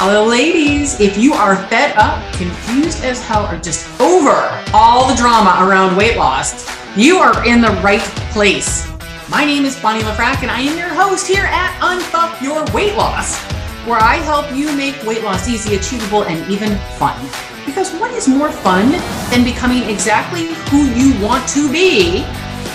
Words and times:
Hello, 0.00 0.24
ladies. 0.24 1.00
If 1.00 1.18
you 1.18 1.32
are 1.32 1.56
fed 1.66 1.96
up, 1.96 2.22
confused 2.34 3.02
as 3.02 3.20
hell, 3.20 3.52
or 3.52 3.58
just 3.58 3.82
over 4.00 4.46
all 4.72 5.08
the 5.08 5.16
drama 5.16 5.66
around 5.66 5.96
weight 5.96 6.16
loss, 6.16 6.70
you 6.96 7.16
are 7.16 7.44
in 7.44 7.60
the 7.60 7.72
right 7.82 8.06
place. 8.30 8.88
My 9.28 9.44
name 9.44 9.64
is 9.64 9.74
Bonnie 9.80 10.04
LaFrac, 10.04 10.42
and 10.42 10.52
I 10.52 10.60
am 10.60 10.78
your 10.78 10.94
host 10.94 11.26
here 11.26 11.46
at 11.46 11.74
Unfuck 11.80 12.40
Your 12.40 12.64
Weight 12.72 12.94
Loss, 12.94 13.40
where 13.88 13.98
I 13.98 14.18
help 14.18 14.46
you 14.54 14.70
make 14.76 15.02
weight 15.02 15.24
loss 15.24 15.48
easy, 15.48 15.74
achievable, 15.74 16.22
and 16.22 16.48
even 16.48 16.78
fun. 16.96 17.18
Because 17.66 17.90
what 17.94 18.12
is 18.12 18.28
more 18.28 18.52
fun 18.52 18.92
than 19.32 19.42
becoming 19.42 19.82
exactly 19.90 20.54
who 20.70 20.84
you 20.94 21.20
want 21.20 21.48
to 21.48 21.68
be 21.72 22.18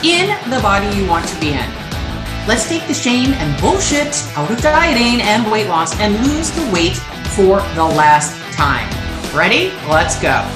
in 0.03 0.27
the 0.51 0.59
body 0.59 0.93
you 0.97 1.07
want 1.07 1.25
to 1.29 1.39
be 1.39 1.53
in? 1.53 1.83
Let's 2.45 2.67
take 2.67 2.85
the 2.89 2.93
shame 2.93 3.31
and 3.31 3.61
bullshit 3.61 4.13
out 4.35 4.51
of 4.51 4.59
dieting 4.61 5.21
and 5.21 5.49
weight 5.49 5.69
loss 5.69 5.97
and 6.01 6.13
lose 6.27 6.51
the 6.51 6.69
weight 6.73 6.99
for 7.35 7.61
the 7.73 7.83
last 7.83 8.39
time. 8.53 8.87
Ready? 9.35 9.71
Let's 9.89 10.21
go. 10.21 10.47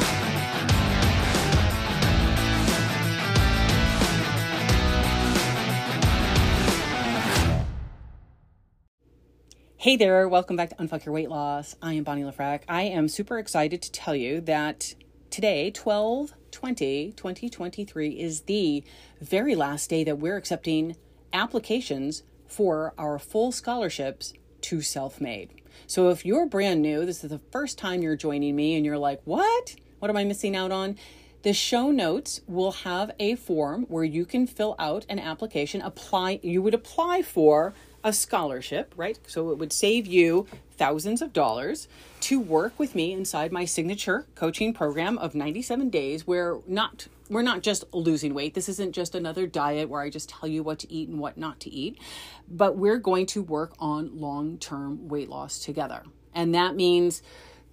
Hey 9.78 9.96
there, 9.96 10.28
welcome 10.28 10.56
back 10.56 10.70
to 10.70 10.76
Unfuck 10.76 11.04
Your 11.06 11.16
Weight 11.16 11.32
Loss. 11.32 11.78
I 11.82 11.94
am 11.94 12.04
Bonnie 12.04 12.22
LaFrac. 12.22 12.62
I 12.70 12.84
am 12.84 13.08
super 13.08 13.40
excited 13.40 13.82
to 13.82 13.92
tell 13.92 14.16
you 14.16 14.40
that 14.42 14.94
today, 15.32 15.72
12 15.72 16.34
20 16.52 17.14
2023, 17.14 18.10
is 18.20 18.42
the 18.42 18.84
very 19.20 19.56
last 19.56 19.90
day 19.90 20.04
that 20.04 20.20
we're 20.20 20.38
accepting 20.38 20.96
applications 21.34 22.22
for 22.46 22.94
our 23.00 23.18
full 23.18 23.52
scholarships 23.52 24.34
to 24.62 24.82
self 24.82 25.20
made. 25.20 25.57
So 25.86 26.10
if 26.10 26.26
you're 26.26 26.46
brand 26.46 26.82
new, 26.82 27.06
this 27.06 27.24
is 27.24 27.30
the 27.30 27.42
first 27.52 27.78
time 27.78 28.02
you're 28.02 28.16
joining 28.16 28.56
me 28.56 28.76
and 28.76 28.86
you're 28.86 28.98
like, 28.98 29.22
what? 29.26 29.76
What 30.00 30.10
am 30.10 30.18
I 30.18 30.24
missing 30.24 30.56
out 30.56 30.72
on? 30.72 30.98
The 31.44 31.54
show 31.54 31.92
notes 31.92 32.42
will 32.48 32.72
have 32.72 33.12
a 33.20 33.36
form 33.36 33.84
where 33.84 34.04
you 34.04 34.26
can 34.26 34.48
fill 34.48 34.76
out 34.80 35.06
an 35.08 35.20
application. 35.20 35.82
Apply, 35.82 36.40
you 36.42 36.62
would 36.62 36.74
apply 36.74 37.22
for 37.22 37.74
a 38.04 38.12
scholarship, 38.12 38.94
right? 38.98 39.20
So 39.28 39.52
it 39.52 39.58
would 39.58 39.72
save 39.72 40.08
you 40.08 40.48
thousands 40.78 41.22
of 41.22 41.34
dollars 41.34 41.88
to 42.22 42.40
work 42.40 42.78
with 42.78 42.96
me 42.96 43.14
inside 43.14 43.52
my 43.52 43.66
signature 43.66 44.28
coaching 44.36 44.74
program 44.74 45.18
of 45.18 45.36
97 45.36 45.90
days 45.90 46.26
where 46.26 46.60
not 46.68 47.08
we're 47.30 47.42
not 47.42 47.62
just 47.62 47.84
losing 47.94 48.34
weight. 48.34 48.54
This 48.54 48.70
isn't 48.70 48.94
just 48.94 49.14
another 49.14 49.48
diet 49.48 49.90
where 49.90 50.02
I 50.02 50.10
just 50.10 50.30
tell 50.30 50.48
you 50.48 50.64
what 50.64 50.80
to 50.80 50.92
eat 50.92 51.10
and 51.10 51.20
what 51.20 51.38
not 51.38 51.60
to 51.62 51.70
eat, 51.70 52.00
but 52.48 52.78
we're 52.78 53.00
going 53.00 53.26
to 53.28 53.42
work 53.42 53.74
on 53.80 54.18
long-term 54.18 55.10
weight 55.10 55.30
loss 55.30 55.60
together. 55.60 56.04
And 56.34 56.56
that 56.56 56.76
means 56.76 57.22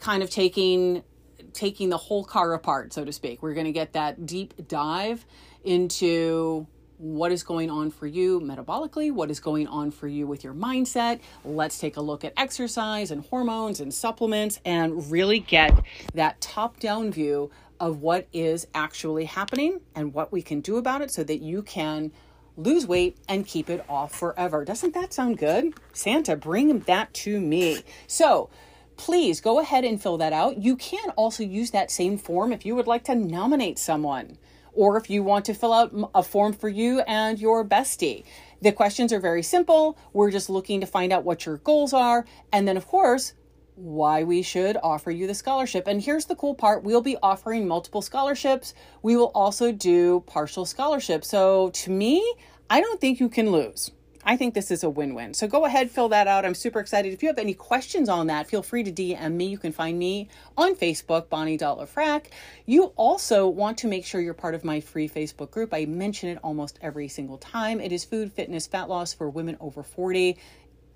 kind 0.00 0.22
of 0.22 0.30
taking 0.30 1.04
taking 1.52 1.88
the 1.88 1.96
whole 1.96 2.24
car 2.24 2.52
apart, 2.52 2.92
so 2.92 3.04
to 3.04 3.12
speak. 3.12 3.42
We're 3.42 3.54
going 3.54 3.66
to 3.66 3.72
get 3.72 3.92
that 3.92 4.26
deep 4.26 4.68
dive 4.68 5.24
into 5.62 6.66
what 6.98 7.32
is 7.32 7.42
going 7.42 7.70
on 7.70 7.90
for 7.90 8.06
you 8.06 8.40
metabolically, 8.40 9.12
what 9.12 9.30
is 9.30 9.40
going 9.40 9.66
on 9.66 9.90
for 9.90 10.08
you 10.08 10.26
with 10.26 10.44
your 10.44 10.54
mindset. 10.54 11.20
Let's 11.44 11.78
take 11.78 11.96
a 11.96 12.00
look 12.00 12.24
at 12.24 12.32
exercise 12.36 13.10
and 13.10 13.22
hormones 13.26 13.80
and 13.80 13.92
supplements 13.92 14.60
and 14.64 15.10
really 15.10 15.40
get 15.40 15.72
that 16.14 16.40
top 16.40 16.78
down 16.80 17.10
view 17.10 17.50
of 17.80 18.00
what 18.00 18.28
is 18.32 18.66
actually 18.74 19.24
happening 19.24 19.80
and 19.94 20.14
what 20.14 20.32
we 20.32 20.40
can 20.40 20.60
do 20.60 20.76
about 20.76 21.02
it 21.02 21.10
so 21.10 21.24
that 21.24 21.38
you 21.38 21.62
can 21.62 22.12
lose 22.56 22.86
weight 22.86 23.16
and 23.28 23.46
keep 23.46 23.68
it 23.68 23.84
off 23.88 24.14
forever. 24.14 24.64
Doesn't 24.64 24.94
that 24.94 25.12
sound 25.12 25.38
good? 25.38 25.74
Santa, 25.92 26.36
bring 26.36 26.78
that 26.80 27.12
to 27.14 27.40
me. 27.40 27.82
So, 28.06 28.48
please 28.96 29.40
go 29.40 29.58
ahead 29.58 29.84
and 29.84 30.00
fill 30.00 30.18
that 30.18 30.32
out. 30.32 30.58
You 30.58 30.76
can 30.76 31.10
also 31.10 31.42
use 31.42 31.72
that 31.72 31.90
same 31.90 32.16
form 32.16 32.52
if 32.52 32.64
you 32.64 32.76
would 32.76 32.86
like 32.86 33.02
to 33.04 33.14
nominate 33.16 33.78
someone 33.78 34.38
or 34.74 34.96
if 34.96 35.08
you 35.08 35.22
want 35.22 35.44
to 35.46 35.54
fill 35.54 35.72
out 35.72 35.94
a 36.14 36.22
form 36.22 36.52
for 36.52 36.68
you 36.68 37.00
and 37.00 37.38
your 37.38 37.64
bestie. 37.64 38.24
The 38.60 38.72
questions 38.72 39.12
are 39.12 39.20
very 39.20 39.42
simple. 39.42 39.98
We're 40.12 40.30
just 40.30 40.48
looking 40.48 40.80
to 40.80 40.86
find 40.86 41.12
out 41.12 41.24
what 41.24 41.46
your 41.46 41.58
goals 41.58 41.92
are. 41.92 42.24
And 42.52 42.66
then, 42.66 42.76
of 42.76 42.86
course, 42.86 43.34
why 43.76 44.22
we 44.22 44.42
should 44.42 44.76
offer 44.82 45.10
you 45.10 45.26
the 45.26 45.34
scholarship. 45.34 45.86
And 45.86 46.00
here's 46.00 46.26
the 46.26 46.36
cool 46.36 46.54
part 46.54 46.84
we'll 46.84 47.02
be 47.02 47.16
offering 47.22 47.66
multiple 47.66 48.02
scholarships. 48.02 48.74
We 49.02 49.16
will 49.16 49.32
also 49.34 49.72
do 49.72 50.20
partial 50.26 50.64
scholarships. 50.64 51.28
So, 51.28 51.70
to 51.70 51.90
me, 51.90 52.34
I 52.70 52.80
don't 52.80 53.00
think 53.00 53.20
you 53.20 53.28
can 53.28 53.50
lose. 53.50 53.90
I 54.26 54.36
think 54.36 54.54
this 54.54 54.70
is 54.70 54.82
a 54.82 54.88
win 54.88 55.14
win. 55.14 55.34
So 55.34 55.46
go 55.46 55.66
ahead, 55.66 55.90
fill 55.90 56.08
that 56.08 56.26
out. 56.26 56.44
I'm 56.46 56.54
super 56.54 56.80
excited. 56.80 57.12
If 57.12 57.22
you 57.22 57.28
have 57.28 57.38
any 57.38 57.52
questions 57.52 58.08
on 58.08 58.28
that, 58.28 58.46
feel 58.46 58.62
free 58.62 58.82
to 58.82 58.90
DM 58.90 59.32
me. 59.32 59.46
You 59.46 59.58
can 59.58 59.72
find 59.72 59.98
me 59.98 60.28
on 60.56 60.74
Facebook, 60.74 61.28
Bonnie.lafrac. 61.28 62.26
You 62.64 62.92
also 62.96 63.46
want 63.48 63.78
to 63.78 63.86
make 63.86 64.06
sure 64.06 64.20
you're 64.20 64.32
part 64.32 64.54
of 64.54 64.64
my 64.64 64.80
free 64.80 65.08
Facebook 65.08 65.50
group. 65.50 65.74
I 65.74 65.84
mention 65.84 66.30
it 66.30 66.38
almost 66.42 66.78
every 66.80 67.08
single 67.08 67.36
time. 67.36 67.80
It 67.80 67.92
is 67.92 68.04
Food, 68.04 68.32
Fitness, 68.32 68.66
Fat 68.66 68.88
Loss 68.88 69.12
for 69.12 69.28
Women 69.28 69.58
Over 69.60 69.82
40 69.82 70.38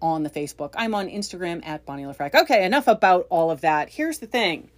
on 0.01 0.23
the 0.23 0.31
Facebook. 0.31 0.73
I'm 0.77 0.95
on 0.95 1.09
Instagram 1.09 1.67
at 1.67 1.85
Bonnie 1.85 2.05
LaFrac. 2.05 2.35
Okay, 2.35 2.65
enough 2.65 2.89
about 2.89 3.27
all 3.29 3.51
of 3.51 3.61
that. 3.61 3.91
Here's 3.91 4.19
the 4.19 4.27
thing 4.27 4.71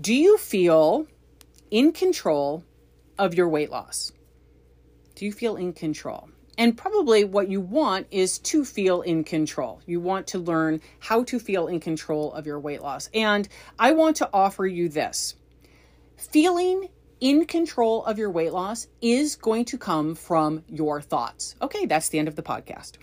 Do 0.00 0.14
you 0.14 0.38
feel 0.38 1.06
in 1.70 1.92
control 1.92 2.64
of 3.16 3.34
your 3.34 3.48
weight 3.48 3.70
loss? 3.70 4.12
Do 5.14 5.24
you 5.24 5.32
feel 5.32 5.56
in 5.56 5.72
control? 5.72 6.30
And 6.58 6.76
probably 6.76 7.24
what 7.24 7.48
you 7.48 7.60
want 7.60 8.06
is 8.10 8.38
to 8.38 8.64
feel 8.64 9.02
in 9.02 9.24
control. 9.24 9.80
You 9.86 10.00
want 10.00 10.26
to 10.28 10.38
learn 10.38 10.80
how 11.00 11.24
to 11.24 11.38
feel 11.38 11.68
in 11.68 11.80
control 11.80 12.32
of 12.32 12.46
your 12.46 12.58
weight 12.58 12.82
loss. 12.82 13.10
And 13.12 13.48
I 13.78 13.92
want 13.92 14.16
to 14.16 14.30
offer 14.32 14.66
you 14.66 14.88
this 14.88 15.34
feeling 16.16 16.88
in 17.20 17.46
control 17.46 18.04
of 18.04 18.18
your 18.18 18.30
weight 18.30 18.52
loss 18.52 18.88
is 19.00 19.36
going 19.36 19.64
to 19.64 19.78
come 19.78 20.14
from 20.14 20.62
your 20.68 21.00
thoughts. 21.00 21.56
Okay, 21.62 21.86
that's 21.86 22.10
the 22.10 22.18
end 22.18 22.28
of 22.28 22.36
the 22.36 22.42
podcast. 22.42 22.98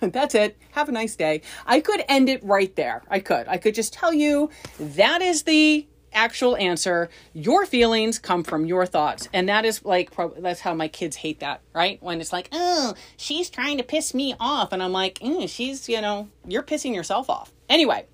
that's 0.12 0.34
it. 0.34 0.56
Have 0.72 0.88
a 0.88 0.92
nice 0.92 1.16
day. 1.16 1.42
I 1.66 1.80
could 1.80 2.04
end 2.08 2.28
it 2.28 2.44
right 2.44 2.74
there. 2.76 3.02
I 3.08 3.18
could. 3.18 3.48
I 3.48 3.56
could 3.56 3.74
just 3.74 3.92
tell 3.92 4.14
you 4.14 4.50
that 4.78 5.20
is 5.20 5.42
the 5.42 5.86
actual 6.12 6.56
answer. 6.56 7.08
Your 7.32 7.66
feelings 7.66 8.18
come 8.18 8.44
from 8.44 8.66
your 8.66 8.86
thoughts. 8.86 9.28
And 9.32 9.48
that 9.48 9.64
is 9.64 9.84
like, 9.84 10.10
that's 10.38 10.60
how 10.60 10.74
my 10.74 10.88
kids 10.88 11.16
hate 11.16 11.40
that, 11.40 11.60
right? 11.74 12.02
When 12.02 12.20
it's 12.20 12.32
like, 12.32 12.48
oh, 12.52 12.94
she's 13.16 13.50
trying 13.50 13.78
to 13.78 13.84
piss 13.84 14.14
me 14.14 14.34
off. 14.40 14.72
And 14.72 14.82
I'm 14.82 14.92
like, 14.92 15.18
mm, 15.20 15.48
she's, 15.48 15.88
you 15.88 16.00
know, 16.00 16.28
you're 16.46 16.62
pissing 16.62 16.94
yourself 16.94 17.30
off. 17.30 17.52
Anyway, 17.68 18.06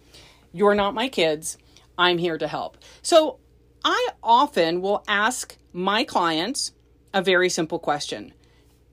you're 0.52 0.74
not 0.74 0.94
my 0.94 1.08
kids. 1.08 1.58
I'm 1.98 2.18
here 2.18 2.38
to 2.38 2.48
help. 2.48 2.78
So 3.02 3.38
I 3.84 4.08
often 4.22 4.80
will 4.82 5.04
ask 5.08 5.56
my 5.72 6.04
clients 6.04 6.72
a 7.14 7.22
very 7.22 7.48
simple 7.48 7.78
question. 7.78 8.34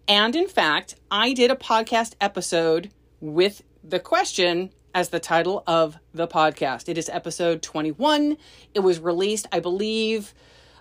And 0.08 0.36
in 0.36 0.48
fact, 0.48 0.96
I 1.10 1.34
did 1.34 1.52
a 1.52 1.56
podcast 1.56 2.16
episode 2.20 2.92
with 3.20 3.64
the 3.84 4.00
question 4.00 4.72
as 4.94 5.10
the 5.10 5.20
title 5.20 5.64
of 5.66 5.98
the 6.14 6.28
podcast. 6.28 6.88
It 6.88 6.98
is 6.98 7.10
episode 7.10 7.62
21. 7.62 8.38
It 8.74 8.80
was 8.80 9.00
released, 9.00 9.48
I 9.52 9.60
believe, 9.60 10.34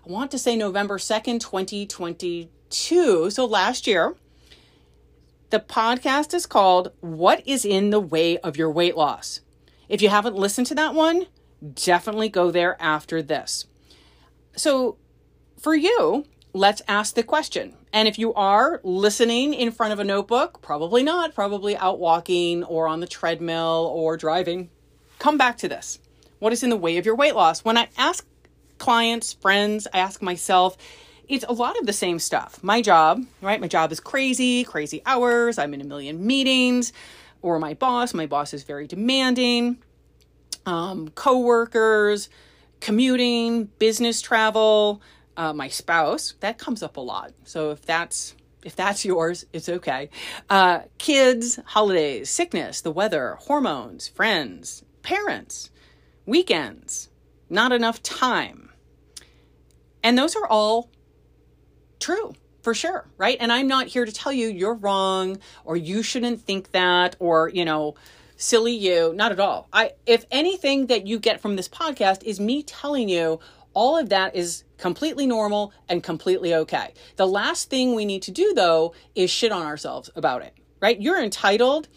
I 0.06 0.10
want 0.10 0.30
to 0.32 0.38
say 0.38 0.56
November 0.56 0.98
2nd, 0.98 1.40
2022. 1.40 3.30
So 3.30 3.44
last 3.44 3.86
year. 3.86 4.16
The 5.50 5.60
podcast 5.60 6.32
is 6.32 6.46
called 6.46 6.92
What 7.00 7.46
is 7.46 7.66
in 7.66 7.90
the 7.90 8.00
Way 8.00 8.38
of 8.38 8.56
Your 8.56 8.70
Weight 8.70 8.96
Loss? 8.96 9.40
If 9.86 10.00
you 10.00 10.08
haven't 10.08 10.34
listened 10.34 10.66
to 10.68 10.74
that 10.76 10.94
one, 10.94 11.26
definitely 11.74 12.30
go 12.30 12.50
there 12.50 12.80
after 12.80 13.20
this. 13.20 13.66
So, 14.56 14.96
for 15.60 15.74
you, 15.74 16.24
let's 16.54 16.80
ask 16.88 17.14
the 17.14 17.22
question 17.22 17.76
and 17.92 18.08
if 18.08 18.18
you 18.18 18.32
are 18.34 18.80
listening 18.82 19.52
in 19.52 19.70
front 19.70 19.92
of 19.92 19.98
a 19.98 20.04
notebook, 20.04 20.62
probably 20.62 21.02
not, 21.02 21.34
probably 21.34 21.76
out 21.76 21.98
walking 21.98 22.64
or 22.64 22.88
on 22.88 23.00
the 23.00 23.06
treadmill 23.06 23.90
or 23.94 24.16
driving, 24.16 24.70
come 25.18 25.36
back 25.36 25.58
to 25.58 25.68
this. 25.68 25.98
What 26.38 26.52
is 26.52 26.62
in 26.62 26.70
the 26.70 26.76
way 26.76 26.96
of 26.96 27.06
your 27.06 27.14
weight 27.14 27.34
loss? 27.34 27.64
When 27.64 27.76
I 27.76 27.88
ask 27.98 28.26
clients, 28.78 29.34
friends, 29.34 29.86
I 29.92 29.98
ask 29.98 30.22
myself, 30.22 30.76
it's 31.28 31.44
a 31.48 31.52
lot 31.52 31.78
of 31.78 31.86
the 31.86 31.92
same 31.92 32.18
stuff. 32.18 32.62
My 32.62 32.82
job, 32.82 33.24
right? 33.40 33.60
My 33.60 33.68
job 33.68 33.92
is 33.92 34.00
crazy, 34.00 34.64
crazy 34.64 35.02
hours. 35.06 35.58
I'm 35.58 35.72
in 35.74 35.80
a 35.80 35.84
million 35.84 36.26
meetings. 36.26 36.92
Or 37.42 37.58
my 37.58 37.74
boss, 37.74 38.14
my 38.14 38.26
boss 38.26 38.54
is 38.54 38.62
very 38.62 38.86
demanding. 38.86 39.78
Um, 40.64 41.10
coworkers, 41.10 42.28
commuting, 42.80 43.64
business 43.78 44.20
travel, 44.20 45.02
uh, 45.36 45.52
my 45.52 45.68
spouse 45.68 46.34
that 46.40 46.58
comes 46.58 46.82
up 46.82 46.96
a 46.96 47.00
lot. 47.00 47.32
So 47.44 47.70
if 47.70 47.82
that's 47.82 48.34
if 48.64 48.76
that's 48.76 49.04
yours 49.12 49.44
it's 49.52 49.68
okay. 49.68 50.10
Uh, 50.48 50.80
kids 50.98 51.58
holidays 51.66 52.30
sickness 52.30 52.80
the 52.80 52.92
weather 52.92 53.36
hormones 53.40 54.08
friends 54.08 54.84
parents 55.02 55.70
weekends 56.26 57.08
not 57.50 57.72
enough 57.72 58.02
time. 58.02 58.70
And 60.02 60.18
those 60.18 60.34
are 60.36 60.46
all 60.46 60.90
true 62.00 62.34
for 62.62 62.74
sure 62.74 63.08
right? 63.18 63.36
And 63.40 63.52
i'm 63.52 63.66
not 63.68 63.86
here 63.88 64.04
to 64.04 64.12
tell 64.12 64.32
you 64.32 64.48
you're 64.48 64.74
wrong 64.74 65.38
or 65.64 65.76
you 65.76 66.02
shouldn't 66.02 66.42
think 66.42 66.72
that 66.72 67.16
or 67.18 67.48
you 67.48 67.64
know 67.64 67.94
silly 68.42 68.74
you, 68.74 69.12
not 69.14 69.30
at 69.32 69.40
all. 69.40 69.68
I 69.72 69.92
if 70.04 70.26
anything 70.30 70.86
that 70.86 71.06
you 71.06 71.18
get 71.18 71.40
from 71.40 71.56
this 71.56 71.68
podcast 71.68 72.24
is 72.24 72.40
me 72.40 72.62
telling 72.62 73.08
you 73.08 73.38
all 73.74 73.98
of 73.98 74.08
that 74.10 74.34
is 74.34 74.64
completely 74.78 75.26
normal 75.26 75.72
and 75.88 76.02
completely 76.02 76.54
okay. 76.54 76.94
The 77.16 77.26
last 77.26 77.70
thing 77.70 77.94
we 77.94 78.04
need 78.04 78.22
to 78.22 78.30
do 78.30 78.52
though 78.54 78.94
is 79.14 79.30
shit 79.30 79.52
on 79.52 79.66
ourselves 79.66 80.10
about 80.14 80.42
it, 80.42 80.54
right? 80.80 81.00
You're 81.00 81.22
entitled 81.22 81.88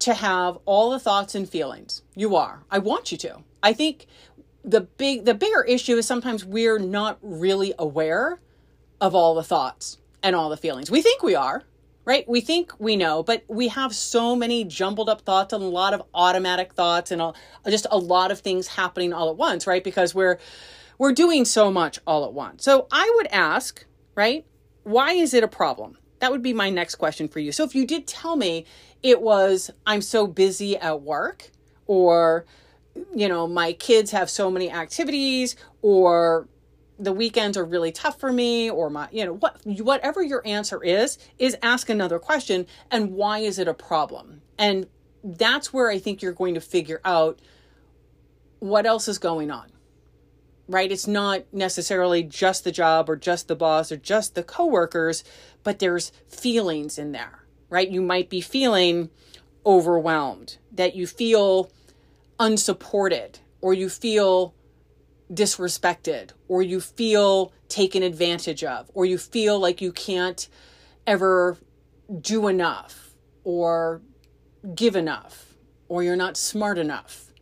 to 0.00 0.14
have 0.14 0.58
all 0.64 0.90
the 0.90 0.98
thoughts 0.98 1.34
and 1.34 1.48
feelings. 1.48 2.02
You 2.14 2.36
are. 2.36 2.64
I 2.70 2.78
want 2.78 3.12
you 3.12 3.18
to. 3.18 3.42
I 3.62 3.72
think 3.72 4.06
the 4.64 4.80
big 4.82 5.24
the 5.24 5.34
bigger 5.34 5.62
issue 5.62 5.96
is 5.96 6.06
sometimes 6.06 6.44
we're 6.44 6.78
not 6.78 7.18
really 7.22 7.74
aware 7.78 8.40
of 9.00 9.14
all 9.14 9.34
the 9.34 9.42
thoughts 9.42 9.98
and 10.22 10.34
all 10.34 10.48
the 10.48 10.56
feelings. 10.56 10.90
We 10.90 11.02
think 11.02 11.22
we 11.22 11.34
are, 11.34 11.62
right? 12.04 12.28
We 12.28 12.40
think 12.40 12.72
we 12.78 12.96
know, 12.96 13.22
but 13.22 13.44
we 13.48 13.68
have 13.68 13.94
so 13.94 14.34
many 14.34 14.64
jumbled 14.64 15.08
up 15.08 15.22
thoughts 15.22 15.52
and 15.52 15.62
a 15.62 15.66
lot 15.66 15.94
of 15.94 16.02
automatic 16.14 16.72
thoughts 16.72 17.10
and 17.10 17.20
a, 17.20 17.34
just 17.68 17.86
a 17.90 17.98
lot 17.98 18.30
of 18.30 18.40
things 18.40 18.66
happening 18.66 19.12
all 19.12 19.30
at 19.30 19.36
once, 19.36 19.66
right? 19.66 19.84
Because 19.84 20.14
we're 20.14 20.38
we're 20.98 21.12
doing 21.12 21.44
so 21.44 21.70
much 21.70 21.98
all 22.06 22.24
at 22.24 22.32
once. 22.32 22.64
So 22.64 22.86
I 22.90 23.12
would 23.16 23.26
ask, 23.28 23.84
right? 24.14 24.44
Why 24.82 25.12
is 25.12 25.34
it 25.34 25.44
a 25.44 25.48
problem? 25.48 25.98
That 26.20 26.30
would 26.30 26.42
be 26.42 26.52
my 26.52 26.70
next 26.70 26.96
question 26.96 27.28
for 27.28 27.40
you. 27.40 27.52
So 27.52 27.64
if 27.64 27.74
you 27.74 27.86
did 27.86 28.06
tell 28.06 28.36
me 28.36 28.64
it 29.02 29.20
was 29.20 29.70
I'm 29.86 30.00
so 30.00 30.26
busy 30.26 30.76
at 30.76 31.02
work 31.02 31.50
or 31.86 32.46
you 33.14 33.28
know, 33.28 33.46
my 33.48 33.72
kids 33.72 34.12
have 34.12 34.30
so 34.30 34.50
many 34.50 34.70
activities 34.70 35.56
or 35.82 36.48
the 36.98 37.12
weekends 37.12 37.56
are 37.56 37.64
really 37.64 37.90
tough 37.90 38.20
for 38.20 38.32
me 38.32 38.70
or 38.70 38.88
my 38.88 39.08
you 39.10 39.24
know 39.24 39.34
what 39.34 39.60
whatever 39.64 40.22
your 40.22 40.42
answer 40.46 40.82
is 40.82 41.18
is 41.38 41.56
ask 41.62 41.88
another 41.88 42.18
question 42.18 42.66
and 42.90 43.10
why 43.12 43.40
is 43.40 43.58
it 43.58 43.66
a 43.66 43.74
problem 43.74 44.40
and 44.58 44.86
that's 45.24 45.72
where 45.72 45.90
i 45.90 45.98
think 45.98 46.22
you're 46.22 46.32
going 46.32 46.54
to 46.54 46.60
figure 46.60 47.00
out 47.04 47.40
what 48.60 48.86
else 48.86 49.08
is 49.08 49.18
going 49.18 49.50
on 49.50 49.70
right? 50.68 50.90
It's 50.90 51.06
not 51.06 51.44
necessarily 51.52 52.22
just 52.22 52.64
the 52.64 52.72
job 52.72 53.10
or 53.10 53.16
just 53.16 53.48
the 53.48 53.56
boss 53.56 53.92
or 53.92 53.96
just 53.96 54.34
the 54.34 54.42
coworkers 54.42 55.24
but 55.62 55.78
there's 55.78 56.10
feelings 56.28 56.98
in 56.98 57.12
there 57.12 57.44
right? 57.74 57.90
You 57.90 58.02
might 58.02 58.30
be 58.30 58.40
feeling 58.40 59.10
overwhelmed 59.66 60.58
that 60.70 60.94
you 60.94 61.08
feel 61.08 61.72
unsupported 62.38 63.40
or 63.60 63.74
you 63.74 63.88
feel 63.88 64.54
disrespected 65.32 66.30
or 66.46 66.62
you 66.62 66.80
feel 66.80 67.52
taken 67.68 68.04
advantage 68.04 68.62
of 68.62 68.90
or 68.94 69.04
you 69.04 69.18
feel 69.18 69.58
like 69.58 69.80
you 69.80 69.90
can't 69.90 70.48
ever 71.06 71.56
do 72.20 72.46
enough 72.46 73.10
or 73.42 74.00
give 74.74 74.94
enough 74.94 75.54
or 75.88 76.04
you're 76.04 76.14
not 76.14 76.36
smart 76.36 76.78
enough 76.78 77.32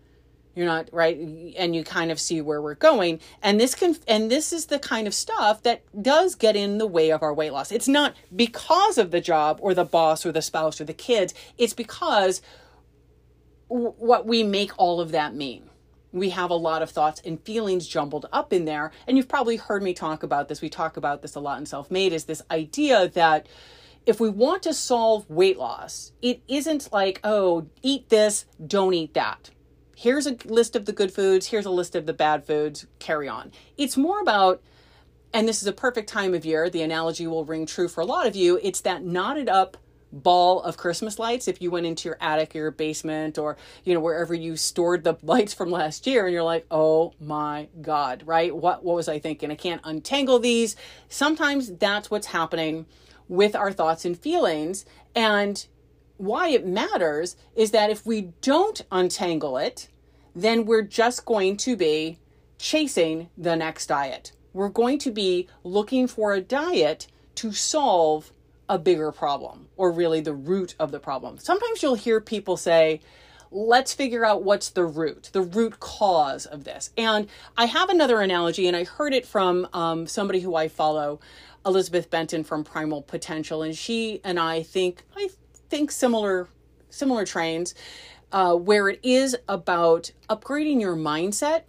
you're 0.54 0.66
not 0.66 0.88
right 0.92 1.16
and 1.16 1.74
you 1.74 1.82
kind 1.82 2.10
of 2.10 2.20
see 2.20 2.40
where 2.40 2.60
we're 2.60 2.74
going 2.74 3.20
and 3.42 3.60
this 3.60 3.74
can 3.74 3.96
and 4.06 4.30
this 4.30 4.52
is 4.52 4.66
the 4.66 4.78
kind 4.78 5.06
of 5.06 5.14
stuff 5.14 5.62
that 5.62 5.82
does 6.02 6.34
get 6.34 6.56
in 6.56 6.78
the 6.78 6.86
way 6.86 7.10
of 7.10 7.22
our 7.22 7.32
weight 7.32 7.52
loss 7.52 7.72
it's 7.72 7.88
not 7.88 8.14
because 8.34 8.98
of 8.98 9.10
the 9.10 9.20
job 9.20 9.58
or 9.62 9.74
the 9.74 9.84
boss 9.84 10.26
or 10.26 10.32
the 10.32 10.42
spouse 10.42 10.80
or 10.80 10.84
the 10.84 10.92
kids 10.92 11.32
it's 11.58 11.74
because 11.74 12.42
what 13.68 14.26
we 14.26 14.42
make 14.42 14.72
all 14.78 15.00
of 15.00 15.12
that 15.12 15.34
mean 15.34 15.68
we 16.12 16.30
have 16.30 16.50
a 16.50 16.54
lot 16.54 16.82
of 16.82 16.90
thoughts 16.90 17.22
and 17.24 17.40
feelings 17.42 17.88
jumbled 17.88 18.26
up 18.32 18.52
in 18.52 18.66
there. 18.66 18.92
And 19.06 19.16
you've 19.16 19.28
probably 19.28 19.56
heard 19.56 19.82
me 19.82 19.94
talk 19.94 20.22
about 20.22 20.48
this. 20.48 20.60
We 20.60 20.68
talk 20.68 20.96
about 20.96 21.22
this 21.22 21.34
a 21.34 21.40
lot 21.40 21.58
in 21.58 21.66
Self 21.66 21.90
Made 21.90 22.12
is 22.12 22.24
this 22.24 22.42
idea 22.50 23.08
that 23.08 23.48
if 24.04 24.20
we 24.20 24.28
want 24.28 24.62
to 24.64 24.74
solve 24.74 25.28
weight 25.30 25.58
loss, 25.58 26.12
it 26.20 26.42
isn't 26.48 26.92
like, 26.92 27.20
oh, 27.24 27.66
eat 27.82 28.08
this, 28.08 28.44
don't 28.64 28.94
eat 28.94 29.14
that. 29.14 29.50
Here's 30.02 30.26
a 30.26 30.36
list 30.46 30.74
of 30.74 30.86
the 30.86 30.92
good 30.92 31.14
foods, 31.14 31.46
here's 31.46 31.64
a 31.64 31.70
list 31.70 31.94
of 31.94 32.06
the 32.06 32.12
bad 32.12 32.44
foods, 32.44 32.88
carry 32.98 33.28
on. 33.28 33.52
It's 33.78 33.96
more 33.96 34.20
about, 34.20 34.60
and 35.32 35.46
this 35.46 35.62
is 35.62 35.68
a 35.68 35.72
perfect 35.72 36.08
time 36.08 36.34
of 36.34 36.44
year, 36.44 36.68
the 36.68 36.82
analogy 36.82 37.24
will 37.28 37.44
ring 37.44 37.66
true 37.66 37.86
for 37.86 38.00
a 38.00 38.04
lot 38.04 38.26
of 38.26 38.34
you, 38.34 38.58
it's 38.64 38.80
that 38.80 39.04
knotted 39.04 39.48
up 39.48 39.76
ball 40.10 40.60
of 40.62 40.76
Christmas 40.76 41.20
lights. 41.20 41.46
If 41.46 41.62
you 41.62 41.70
went 41.70 41.86
into 41.86 42.08
your 42.08 42.18
attic 42.20 42.56
or 42.56 42.58
your 42.58 42.70
basement 42.72 43.38
or 43.38 43.56
you 43.84 43.94
know 43.94 44.00
wherever 44.00 44.34
you 44.34 44.56
stored 44.56 45.04
the 45.04 45.16
lights 45.22 45.54
from 45.54 45.70
last 45.70 46.04
year 46.04 46.26
and 46.26 46.34
you're 46.34 46.42
like 46.42 46.66
oh 46.70 47.14
my 47.20 47.68
god 47.80 48.24
right? 48.26 48.54
What 48.54 48.84
what 48.84 48.96
was 48.96 49.08
I 49.08 49.20
thinking? 49.20 49.52
I 49.52 49.54
can't 49.54 49.80
untangle 49.84 50.40
these. 50.40 50.74
Sometimes 51.08 51.76
that's 51.76 52.10
what's 52.10 52.26
happening 52.26 52.86
with 53.28 53.54
our 53.54 53.72
thoughts 53.72 54.04
and 54.04 54.18
feelings 54.18 54.84
and 55.14 55.64
why 56.16 56.48
it 56.48 56.66
matters 56.66 57.36
is 57.54 57.70
that 57.70 57.90
if 57.90 58.06
we 58.06 58.32
don't 58.40 58.84
untangle 58.90 59.56
it 59.56 59.88
then 60.34 60.64
we're 60.64 60.82
just 60.82 61.24
going 61.24 61.56
to 61.56 61.76
be 61.76 62.18
chasing 62.58 63.28
the 63.36 63.56
next 63.56 63.86
diet 63.86 64.32
we're 64.52 64.68
going 64.68 64.98
to 64.98 65.10
be 65.10 65.48
looking 65.64 66.06
for 66.06 66.34
a 66.34 66.40
diet 66.40 67.06
to 67.34 67.52
solve 67.52 68.32
a 68.68 68.78
bigger 68.78 69.12
problem 69.12 69.68
or 69.76 69.90
really 69.90 70.20
the 70.20 70.32
root 70.32 70.74
of 70.78 70.92
the 70.92 71.00
problem. 71.00 71.38
Sometimes 71.38 71.82
you'll 71.82 71.94
hear 71.94 72.20
people 72.20 72.56
say, 72.56 73.00
let's 73.50 73.92
figure 73.92 74.24
out 74.24 74.42
what's 74.42 74.70
the 74.70 74.84
root, 74.84 75.30
the 75.32 75.42
root 75.42 75.78
cause 75.78 76.46
of 76.46 76.64
this. 76.64 76.90
And 76.96 77.28
I 77.56 77.66
have 77.66 77.90
another 77.90 78.20
analogy, 78.20 78.66
and 78.66 78.76
I 78.76 78.84
heard 78.84 79.12
it 79.12 79.26
from 79.26 79.68
um, 79.74 80.06
somebody 80.06 80.40
who 80.40 80.54
I 80.54 80.68
follow, 80.68 81.20
Elizabeth 81.66 82.08
Benton 82.08 82.44
from 82.44 82.64
Primal 82.64 83.02
Potential, 83.02 83.62
and 83.62 83.76
she 83.76 84.20
and 84.24 84.40
I 84.40 84.62
think 84.62 85.04
I 85.14 85.28
think 85.72 85.90
similar 85.90 86.48
similar 86.90 87.24
trains, 87.24 87.74
uh, 88.30 88.54
where 88.54 88.90
it 88.90 89.00
is 89.02 89.34
about 89.48 90.10
upgrading 90.28 90.82
your 90.82 90.94
mindset 90.94 91.62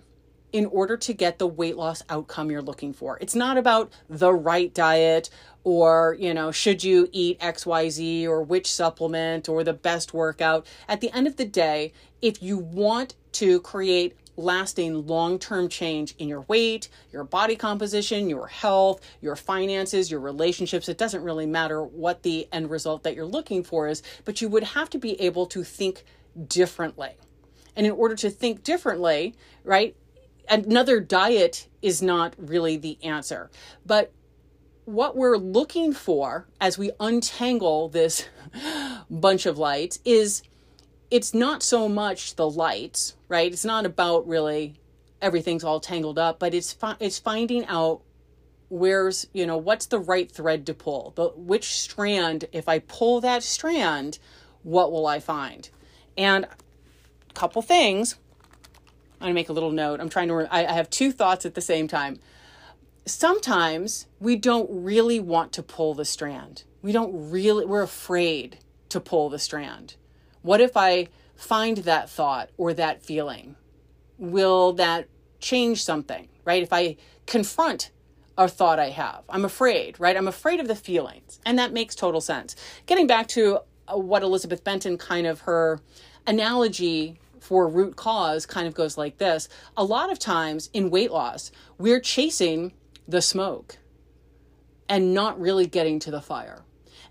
in 0.52 0.66
order 0.66 0.98
to 0.98 1.14
get 1.14 1.40
the 1.40 1.48
weight 1.48 1.78
loss 1.78 2.04
outcome 2.10 2.52
you're 2.52 2.62
looking 2.62 2.92
for. 2.92 3.18
It's 3.22 3.34
not 3.34 3.58
about 3.58 3.94
the 4.10 4.34
right 4.34 4.74
diet 4.74 5.30
or 5.64 6.18
you 6.20 6.34
know 6.34 6.52
should 6.52 6.84
you 6.84 7.08
eat 7.14 7.40
xyz 7.40 8.26
or 8.26 8.44
which 8.44 8.70
supplement 8.70 9.48
or 9.48 9.64
the 9.64 9.72
best 9.72 10.14
workout 10.14 10.68
at 10.90 11.00
the 11.00 11.10
end 11.12 11.26
of 11.26 11.38
the 11.38 11.46
day 11.46 11.94
if 12.22 12.44
you 12.44 12.58
want 12.58 13.16
to 13.32 13.62
create 13.62 14.14
lasting 14.36 15.06
long-term 15.06 15.70
change 15.70 16.16
in 16.18 16.28
your 16.28 16.42
weight 16.42 16.90
your 17.12 17.24
body 17.24 17.56
composition 17.56 18.30
your 18.30 18.48
health 18.48 19.02
your 19.22 19.36
finances 19.36 20.10
your 20.10 20.20
relationships. 20.20 20.90
It 20.90 20.98
doesn't 20.98 21.24
really 21.24 21.46
matter 21.46 21.84
what 21.84 22.24
the 22.24 22.48
end 22.52 22.70
result 22.70 23.04
that 23.04 23.16
you're 23.16 23.26
looking 23.26 23.64
for 23.64 23.88
is 23.88 24.02
but 24.26 24.42
you 24.42 24.50
would 24.50 24.64
have 24.64 24.90
to 24.92 24.98
be 24.98 25.20
able 25.22 25.46
to 25.48 25.64
think 25.64 26.04
differently. 26.48 27.12
And 27.76 27.86
in 27.86 27.92
order 27.92 28.16
to 28.16 28.30
think 28.30 28.64
differently 28.64 29.36
right 29.64 29.96
another 30.50 31.00
diet 31.00 31.68
is 31.82 32.02
not 32.02 32.36
really 32.38 32.78
the 32.78 32.98
answer. 33.04 33.50
But 33.86 34.12
what 34.86 35.16
we're 35.16 35.38
looking 35.38 35.94
for 35.94 36.48
as 36.60 36.78
we 36.78 36.92
untangle 37.00 37.90
this 37.90 38.28
bunch 39.10 39.46
of 39.46 39.58
lights 39.58 40.00
is 40.04 40.44
it's 41.14 41.32
not 41.32 41.62
so 41.62 41.88
much 41.88 42.36
the 42.38 42.50
lights, 42.50 43.16
right? 43.28 43.52
It's 43.52 43.64
not 43.64 43.86
about 43.86 44.28
really 44.28 44.80
everything's 45.22 45.64
all 45.64 45.80
tangled 45.80 46.18
up, 46.18 46.40
but 46.40 46.56
it's 46.56 46.74
fi- 46.74 46.98
it's 47.00 47.20
finding 47.20 47.66
out 47.68 48.02
where's, 48.70 49.28
you 49.32 49.46
know, 49.46 49.58
what's 49.58 49.86
the 49.86 50.00
right 50.00 50.32
thread 50.32 50.66
to 50.66 50.74
pull. 50.74 51.14
The 51.16 51.28
which 51.36 51.78
strand 51.78 52.46
if 52.52 52.68
I 52.68 52.80
pull 52.80 53.22
that 53.22 53.44
strand, 53.44 54.18
what 54.64 54.92
will 54.92 55.06
I 55.06 55.20
find? 55.20 55.70
And 56.18 56.46
a 56.46 57.34
couple 57.36 57.62
things. 57.62 58.16
I'm 59.22 59.28
to 59.28 59.34
make 59.36 59.50
a 59.50 59.54
little 59.54 59.72
note. 59.72 60.00
I'm 60.00 60.10
trying 60.10 60.30
to 60.30 60.48
I, 60.52 60.68
I 60.68 60.74
have 60.74 60.90
two 60.90 61.12
thoughts 61.12 61.46
at 61.46 61.54
the 61.54 61.62
same 61.62 61.88
time 61.88 62.20
sometimes 63.06 64.08
we 64.20 64.36
don't 64.36 64.70
really 64.72 65.20
want 65.20 65.52
to 65.52 65.62
pull 65.62 65.94
the 65.94 66.06
strand. 66.06 66.64
We 66.82 66.92
don't 66.92 67.30
really, 67.30 67.66
we're 67.66 67.84
afraid 67.84 68.60
to 68.90 69.00
pull 69.00 69.30
the 69.30 69.40
strand. 69.40 69.96
What 70.44 70.62
if 70.62 70.78
I 70.78 71.08
find 71.36 71.78
that 71.80 72.10
thought 72.10 72.50
or 72.58 72.74
that 72.74 73.02
feeling? 73.02 73.56
Will 74.18 74.74
that 74.74 75.08
change 75.40 75.84
something, 75.84 76.28
right? 76.46 76.62
If 76.62 76.72
I 76.72 76.98
confront 77.26 77.92
a 78.38 78.48
thought 78.48 78.78
I 78.78 78.90
have, 78.90 79.24
I'm 79.30 79.46
afraid, 79.46 80.00
right? 80.00 80.16
I'm 80.16 80.28
afraid 80.28 80.60
of 80.60 80.68
the 80.68 80.76
feelings. 80.76 81.40
And 81.46 81.58
that 81.58 81.72
makes 81.74 81.96
total 81.96 82.22
sense. 82.22 82.56
Getting 82.86 83.08
back 83.08 83.28
to 83.30 83.60
uh, 83.88 83.98
what 83.98 84.22
Elizabeth 84.22 84.64
Benton 84.64 84.98
kind 84.98 85.26
of 85.26 85.42
her 85.42 85.80
analogy 86.28 87.20
for 87.40 87.68
root 87.68 87.96
cause 87.96 88.46
kind 88.46 88.68
of 88.68 88.74
goes 88.74 88.98
like 88.98 89.18
this. 89.18 89.48
A 89.78 89.84
lot 89.84 90.12
of 90.12 90.20
times 90.20 90.70
in 90.74 90.90
weight 90.90 91.12
loss, 91.12 91.52
we're 91.78 92.00
chasing 92.00 92.74
the 93.08 93.22
smoke 93.22 93.78
and 94.90 95.14
not 95.14 95.40
really 95.40 95.68
getting 95.68 96.00
to 96.00 96.12
the 96.12 96.22
fire. 96.22 96.64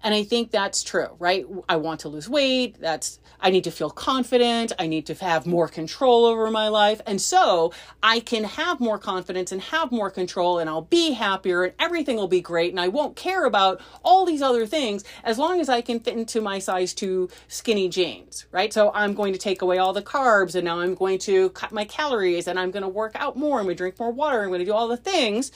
And 0.02 0.14
I 0.14 0.24
think 0.24 0.50
that's 0.50 0.82
true, 0.82 1.08
right? 1.18 1.46
I 1.68 1.76
want 1.76 2.00
to 2.00 2.08
lose 2.08 2.28
weight. 2.28 2.80
That's, 2.80 3.20
I 3.40 3.50
need 3.50 3.64
to 3.64 3.70
feel 3.70 3.90
confident. 3.90 4.72
I 4.78 4.86
need 4.86 5.06
to 5.06 5.14
have 5.14 5.46
more 5.46 5.68
control 5.68 6.24
over 6.24 6.50
my 6.50 6.68
life. 6.68 7.00
And 7.06 7.20
so 7.20 7.72
I 8.02 8.20
can 8.20 8.44
have 8.44 8.80
more 8.80 8.98
confidence 8.98 9.52
and 9.52 9.60
have 9.62 9.92
more 9.92 10.10
control 10.10 10.58
and 10.58 10.68
I'll 10.68 10.82
be 10.82 11.12
happier 11.12 11.64
and 11.64 11.72
everything 11.78 12.16
will 12.16 12.28
be 12.28 12.40
great. 12.40 12.70
And 12.70 12.80
I 12.80 12.88
won't 12.88 13.14
care 13.16 13.44
about 13.44 13.80
all 14.04 14.26
these 14.26 14.42
other 14.42 14.66
things 14.66 15.04
as 15.22 15.38
long 15.38 15.60
as 15.60 15.68
I 15.68 15.80
can 15.80 16.00
fit 16.00 16.16
into 16.16 16.40
my 16.40 16.58
size 16.58 16.92
two 16.94 17.28
skinny 17.48 17.88
jeans, 17.88 18.46
right? 18.50 18.72
So 18.72 18.90
I'm 18.94 19.14
going 19.14 19.32
to 19.32 19.38
take 19.38 19.62
away 19.62 19.78
all 19.78 19.92
the 19.92 20.02
carbs 20.02 20.54
and 20.54 20.64
now 20.64 20.80
I'm 20.80 20.94
going 20.94 21.18
to 21.20 21.50
cut 21.50 21.72
my 21.72 21.84
calories 21.84 22.48
and 22.48 22.58
I'm 22.58 22.70
going 22.72 22.82
to 22.82 22.88
work 22.88 23.12
out 23.14 23.36
more. 23.36 23.60
I'm 23.60 23.66
going 23.66 23.76
to 23.76 23.78
drink 23.78 23.98
more 24.00 24.10
water. 24.10 24.42
I'm 24.42 24.48
going 24.48 24.60
to 24.60 24.64
do 24.64 24.72
all 24.72 24.88
the 24.88 24.96
things 24.96 25.52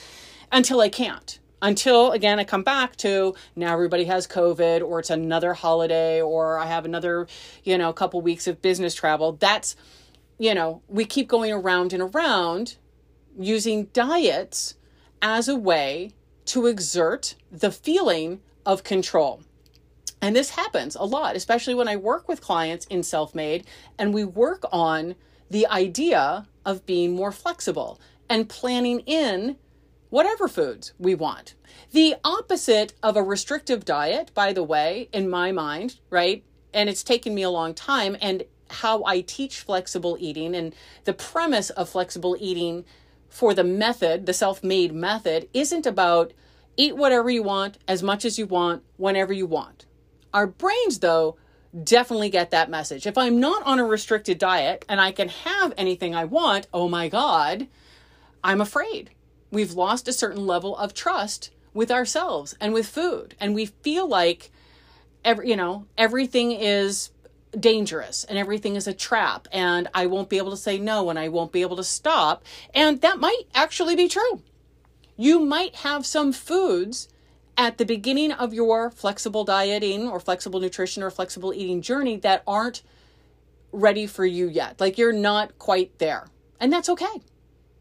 until 0.51 0.79
I 0.79 0.89
can't 0.89 1.39
until 1.61 2.11
again 2.11 2.39
I 2.39 2.43
come 2.43 2.63
back 2.63 2.95
to 2.97 3.35
now 3.55 3.73
everybody 3.73 4.05
has 4.05 4.27
COVID 4.27 4.81
or 4.81 4.99
it's 4.99 5.09
another 5.09 5.53
holiday 5.53 6.21
or 6.21 6.57
I 6.57 6.65
have 6.67 6.85
another, 6.85 7.27
you 7.63 7.77
know, 7.77 7.91
couple 7.93 8.21
weeks 8.21 8.47
of 8.47 8.61
business 8.61 8.93
travel. 8.93 9.33
That's, 9.33 9.75
you 10.37 10.53
know, 10.53 10.81
we 10.87 11.05
keep 11.05 11.27
going 11.27 11.51
around 11.51 11.93
and 11.93 12.01
around 12.01 12.77
using 13.37 13.85
diets 13.85 14.75
as 15.21 15.47
a 15.47 15.55
way 15.55 16.11
to 16.45 16.65
exert 16.65 17.35
the 17.51 17.71
feeling 17.71 18.41
of 18.65 18.83
control. 18.83 19.41
And 20.21 20.35
this 20.35 20.51
happens 20.51 20.95
a 20.95 21.03
lot, 21.03 21.35
especially 21.35 21.75
when 21.75 21.87
I 21.87 21.95
work 21.95 22.27
with 22.27 22.41
clients 22.41 22.85
in 22.85 23.03
self 23.03 23.35
made 23.35 23.65
and 23.97 24.13
we 24.13 24.23
work 24.23 24.63
on 24.71 25.15
the 25.49 25.67
idea 25.67 26.47
of 26.65 26.85
being 26.85 27.15
more 27.15 27.31
flexible 27.31 27.99
and 28.29 28.49
planning 28.49 29.01
in 29.01 29.57
whatever 30.09 30.47
foods 30.47 30.93
we 30.97 31.15
want. 31.15 31.55
The 31.91 32.15
opposite 32.23 32.93
of 33.03 33.15
a 33.15 33.23
restrictive 33.23 33.85
diet, 33.85 34.31
by 34.33 34.53
the 34.53 34.63
way, 34.63 35.09
in 35.11 35.29
my 35.29 35.51
mind, 35.51 35.99
right? 36.09 36.43
And 36.73 36.89
it's 36.89 37.03
taken 37.03 37.33
me 37.33 37.43
a 37.43 37.49
long 37.49 37.73
time. 37.73 38.17
And 38.21 38.43
how 38.69 39.03
I 39.05 39.21
teach 39.21 39.59
flexible 39.59 40.17
eating 40.19 40.55
and 40.55 40.75
the 41.05 41.13
premise 41.13 41.69
of 41.69 41.89
flexible 41.89 42.35
eating 42.39 42.85
for 43.29 43.53
the 43.53 43.63
method, 43.63 44.25
the 44.25 44.33
self 44.33 44.63
made 44.63 44.93
method, 44.93 45.47
isn't 45.53 45.85
about 45.85 46.33
eat 46.75 46.95
whatever 46.95 47.29
you 47.29 47.43
want, 47.43 47.77
as 47.87 48.03
much 48.03 48.23
as 48.23 48.37
you 48.37 48.45
want, 48.45 48.83
whenever 48.97 49.33
you 49.33 49.45
want. 49.45 49.85
Our 50.33 50.47
brains, 50.47 50.99
though, 50.99 51.37
definitely 51.83 52.29
get 52.29 52.51
that 52.51 52.69
message. 52.69 53.07
If 53.07 53.17
I'm 53.17 53.39
not 53.39 53.63
on 53.63 53.79
a 53.79 53.85
restricted 53.85 54.37
diet 54.37 54.85
and 54.87 55.01
I 55.01 55.11
can 55.11 55.29
have 55.29 55.73
anything 55.77 56.13
I 56.13 56.25
want, 56.25 56.67
oh 56.73 56.87
my 56.87 57.09
God, 57.09 57.67
I'm 58.43 58.61
afraid 58.61 59.09
we've 59.51 59.73
lost 59.73 60.07
a 60.07 60.13
certain 60.13 60.45
level 60.45 60.75
of 60.77 60.93
trust 60.93 61.51
with 61.73 61.91
ourselves 61.91 62.55
and 62.59 62.73
with 62.73 62.87
food. 62.87 63.35
And 63.39 63.53
we 63.53 63.67
feel 63.67 64.07
like 64.07 64.51
every 65.23 65.49
you 65.49 65.55
know 65.55 65.85
everything 65.97 66.51
is 66.51 67.11
dangerous 67.57 68.23
and 68.23 68.37
everything 68.37 68.75
is 68.75 68.87
a 68.87 68.93
trap. 68.93 69.47
And 69.51 69.87
I 69.93 70.05
won't 70.07 70.29
be 70.29 70.37
able 70.37 70.51
to 70.51 70.57
say 70.57 70.77
no 70.77 71.09
and 71.09 71.17
I 71.17 71.29
won't 71.29 71.51
be 71.51 71.61
able 71.61 71.77
to 71.77 71.83
stop. 71.83 72.43
And 72.73 73.01
that 73.01 73.19
might 73.19 73.43
actually 73.53 73.95
be 73.95 74.07
true. 74.07 74.41
You 75.15 75.39
might 75.39 75.77
have 75.77 76.05
some 76.05 76.33
foods 76.33 77.07
at 77.57 77.79
the 77.79 77.85
beginning 77.85 78.31
of 78.31 78.53
your 78.53 78.91
flexible 78.91 79.43
dieting 79.43 80.07
or 80.07 80.19
flexible 80.19 80.59
nutrition 80.59 81.01
or 81.01 81.09
flexible 81.09 81.53
eating 81.53 81.81
journey 81.81 82.17
that 82.17 82.43
aren't 82.45 82.83
ready 83.71 84.05
for 84.05 84.25
you 84.25 84.47
yet. 84.47 84.79
Like 84.79 84.97
you're 84.97 85.13
not 85.13 85.57
quite 85.57 85.97
there. 85.97 86.27
And 86.59 86.71
that's 86.71 86.89
okay 86.89 87.21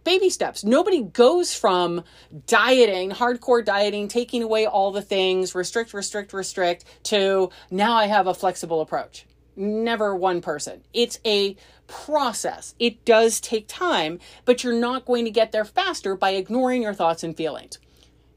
baby 0.07 0.31
steps. 0.31 0.63
Nobody 0.65 1.03
goes 1.03 1.53
from 1.53 2.05
dieting, 2.47 3.11
hardcore 3.11 3.65
dieting, 3.65 4.07
taking 4.07 4.41
away 4.41 4.65
all 4.65 4.93
the 4.93 5.03
things, 5.03 5.53
restrict, 5.53 5.93
restrict, 5.93 6.33
restrict, 6.33 6.85
to 7.03 7.51
now 7.73 7.97
I 7.97 8.07
have 8.07 8.29
a 8.29 8.33
flexible 8.33 8.81
approach. 8.81 9.27
Never 9.57 10.15
one 10.15 10.41
person. 10.41 10.83
It's 10.95 11.19
a 11.27 11.57
process. 11.89 12.77
It 12.79 13.05
does 13.05 13.41
take 13.41 13.67
time, 13.67 14.21
but 14.45 14.63
you're 14.63 14.79
not 14.79 15.07
going 15.07 15.25
to 15.25 15.31
get 15.33 15.51
there 15.51 15.65
faster 15.65 16.15
by 16.15 16.31
ignoring 16.31 16.83
your 16.83 16.95
thoughts 16.95 17.25
and 17.25 17.37
feelings. 17.37 17.81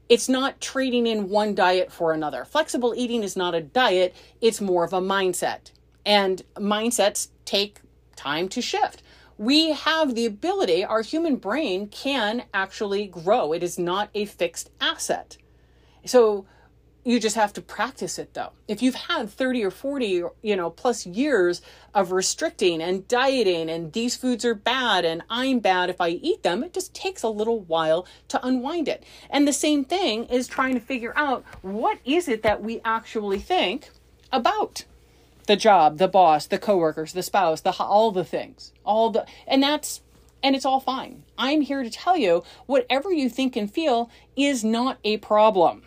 It's 0.08 0.28
not 0.28 0.60
trading 0.60 1.06
in 1.06 1.28
one 1.28 1.54
diet 1.54 1.92
for 1.92 2.12
another. 2.12 2.44
Flexible 2.44 2.94
eating 2.96 3.22
is 3.22 3.36
not 3.36 3.54
a 3.54 3.60
diet, 3.60 4.16
it's 4.40 4.60
more 4.60 4.82
of 4.82 4.92
a 4.92 5.00
mindset. 5.00 5.70
And 6.04 6.42
mindsets 6.56 7.28
take 7.44 7.78
time 8.16 8.48
to 8.48 8.60
shift 8.60 9.04
we 9.40 9.72
have 9.72 10.14
the 10.14 10.26
ability, 10.26 10.84
our 10.84 11.00
human 11.00 11.36
brain 11.36 11.88
can 11.88 12.42
actually 12.52 13.06
grow. 13.06 13.54
It 13.54 13.62
is 13.62 13.78
not 13.78 14.10
a 14.14 14.26
fixed 14.26 14.68
asset. 14.82 15.38
So 16.04 16.44
you 17.04 17.18
just 17.18 17.36
have 17.36 17.54
to 17.54 17.62
practice 17.62 18.18
it 18.18 18.34
though. 18.34 18.50
If 18.68 18.82
you've 18.82 18.94
had 18.94 19.30
30 19.30 19.64
or 19.64 19.70
40, 19.70 20.24
you 20.42 20.56
know, 20.56 20.68
plus 20.68 21.06
years 21.06 21.62
of 21.94 22.12
restricting 22.12 22.82
and 22.82 23.08
dieting 23.08 23.70
and 23.70 23.94
these 23.94 24.14
foods 24.14 24.44
are 24.44 24.54
bad 24.54 25.06
and 25.06 25.22
I'm 25.30 25.60
bad 25.60 25.88
if 25.88 26.02
I 26.02 26.10
eat 26.10 26.42
them, 26.42 26.62
it 26.62 26.74
just 26.74 26.92
takes 26.92 27.22
a 27.22 27.30
little 27.30 27.60
while 27.60 28.06
to 28.28 28.46
unwind 28.46 28.88
it. 28.88 29.04
And 29.30 29.48
the 29.48 29.54
same 29.54 29.86
thing 29.86 30.26
is 30.26 30.48
trying 30.48 30.74
to 30.74 30.80
figure 30.80 31.14
out 31.16 31.46
what 31.62 31.98
is 32.04 32.28
it 32.28 32.42
that 32.42 32.62
we 32.62 32.82
actually 32.84 33.38
think 33.38 33.88
about 34.30 34.84
the 35.50 35.56
job, 35.56 35.98
the 35.98 36.06
boss, 36.06 36.46
the 36.46 36.58
coworkers, 36.58 37.12
the 37.12 37.24
spouse, 37.24 37.60
the 37.62 37.72
all 37.72 38.12
the 38.12 38.22
things. 38.22 38.72
All 38.84 39.10
the 39.10 39.26
and 39.48 39.60
that's 39.60 40.00
and 40.44 40.54
it's 40.54 40.64
all 40.64 40.78
fine. 40.78 41.24
I'm 41.36 41.62
here 41.62 41.82
to 41.82 41.90
tell 41.90 42.16
you 42.16 42.44
whatever 42.66 43.12
you 43.12 43.28
think 43.28 43.56
and 43.56 43.68
feel 43.68 44.12
is 44.36 44.62
not 44.62 44.98
a 45.02 45.16
problem. 45.16 45.82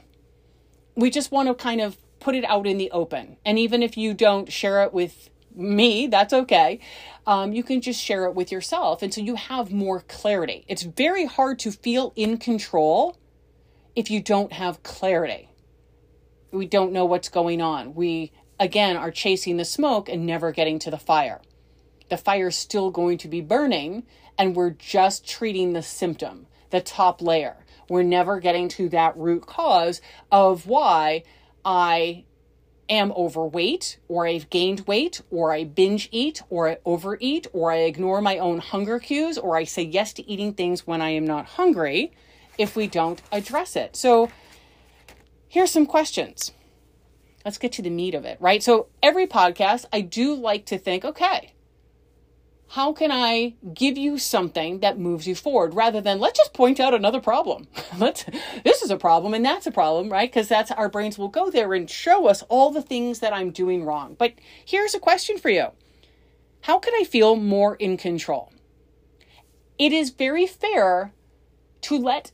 We 0.95 1.09
just 1.09 1.31
want 1.31 1.47
to 1.47 1.55
kind 1.55 1.79
of 1.79 1.97
put 2.19 2.35
it 2.35 2.43
out 2.43 2.67
in 2.67 2.77
the 2.77 2.91
open. 2.91 3.37
And 3.45 3.57
even 3.57 3.81
if 3.81 3.95
you 3.95 4.13
don't 4.13 4.51
share 4.51 4.83
it 4.83 4.93
with 4.93 5.29
me, 5.55 6.07
that's 6.07 6.33
okay. 6.33 6.81
Um, 7.25 7.53
you 7.53 7.63
can 7.63 7.79
just 7.79 8.01
share 8.01 8.25
it 8.25 8.35
with 8.35 8.51
yourself. 8.51 9.01
And 9.01 9.13
so 9.13 9.21
you 9.21 9.35
have 9.35 9.71
more 9.71 10.01
clarity. 10.01 10.65
It's 10.67 10.83
very 10.83 11.25
hard 11.25 11.57
to 11.59 11.71
feel 11.71 12.11
in 12.17 12.37
control 12.37 13.17
if 13.95 14.11
you 14.11 14.21
don't 14.21 14.51
have 14.51 14.83
clarity. 14.83 15.47
We 16.51 16.67
don't 16.67 16.91
know 16.91 17.05
what's 17.05 17.29
going 17.29 17.61
on. 17.61 17.95
We 17.95 18.33
again 18.59 18.97
are 18.97 19.11
chasing 19.11 19.57
the 19.57 19.65
smoke 19.65 20.09
and 20.09 20.25
never 20.25 20.51
getting 20.51 20.79
to 20.79 20.91
the 20.91 20.97
fire. 20.97 21.41
The 22.09 22.17
fire's 22.17 22.55
still 22.55 22.91
going 22.91 23.17
to 23.19 23.27
be 23.27 23.41
burning, 23.41 24.03
and 24.37 24.55
we're 24.55 24.71
just 24.71 25.27
treating 25.27 25.73
the 25.73 25.81
symptom, 25.81 26.47
the 26.69 26.81
top 26.81 27.21
layer. 27.21 27.57
We're 27.89 28.03
never 28.03 28.39
getting 28.39 28.69
to 28.69 28.89
that 28.89 29.17
root 29.17 29.45
cause 29.45 30.01
of 30.31 30.67
why 30.67 31.23
I 31.65 32.25
am 32.89 33.11
overweight, 33.13 33.97
or 34.07 34.27
I've 34.27 34.49
gained 34.49 34.81
weight, 34.81 35.21
or 35.31 35.53
I 35.53 35.63
binge 35.63 36.09
eat, 36.11 36.41
or 36.49 36.69
I 36.69 36.77
overeat, 36.85 37.47
or 37.53 37.71
I 37.71 37.77
ignore 37.77 38.21
my 38.21 38.37
own 38.37 38.59
hunger 38.59 38.99
cues, 38.99 39.37
or 39.37 39.55
I 39.55 39.63
say 39.63 39.83
yes 39.83 40.13
to 40.13 40.29
eating 40.29 40.53
things 40.53 40.85
when 40.85 41.01
I 41.01 41.09
am 41.09 41.25
not 41.25 41.45
hungry 41.45 42.11
if 42.57 42.75
we 42.75 42.87
don't 42.87 43.21
address 43.31 43.75
it. 43.75 43.95
So, 43.95 44.29
here's 45.47 45.71
some 45.71 45.85
questions 45.85 46.51
let's 47.45 47.57
get 47.57 47.71
to 47.73 47.81
the 47.81 47.89
meat 47.89 48.15
of 48.15 48.25
it, 48.25 48.37
right? 48.39 48.63
So 48.63 48.87
every 49.01 49.27
podcast, 49.27 49.85
I 49.91 50.01
do 50.01 50.33
like 50.33 50.65
to 50.67 50.77
think, 50.77 51.03
okay, 51.03 51.53
how 52.69 52.91
can 52.91 53.11
I 53.11 53.53
give 53.73 53.99
you 53.99 54.17
something 54.17 54.79
that 54.79 54.97
moves 54.97 55.27
you 55.27 55.35
forward 55.35 55.75
rather 55.75 56.01
than 56.01 56.19
let's 56.19 56.39
just 56.39 56.53
point 56.53 56.79
out 56.79 56.93
another 56.93 57.19
problem. 57.19 57.67
let's 57.99 58.25
this 58.63 58.81
is 58.81 58.89
a 58.89 58.97
problem 58.97 59.33
and 59.35 59.45
that's 59.45 59.67
a 59.67 59.71
problem, 59.71 60.09
right? 60.09 60.29
Because 60.29 60.47
that's 60.47 60.71
our 60.71 60.89
brains 60.89 61.17
will 61.17 61.27
go 61.27 61.51
there 61.51 61.73
and 61.73 61.89
show 61.89 62.27
us 62.27 62.41
all 62.49 62.71
the 62.71 62.81
things 62.81 63.19
that 63.19 63.33
I'm 63.33 63.51
doing 63.51 63.83
wrong. 63.83 64.15
But 64.17 64.33
here's 64.65 64.95
a 64.95 64.99
question 64.99 65.37
for 65.37 65.49
you. 65.49 65.67
How 66.61 66.79
can 66.79 66.93
I 66.95 67.03
feel 67.03 67.35
more 67.35 67.75
in 67.75 67.97
control? 67.97 68.51
It 69.77 69.91
is 69.91 70.09
very 70.09 70.47
fair 70.47 71.13
to 71.81 71.97
let 71.97 72.31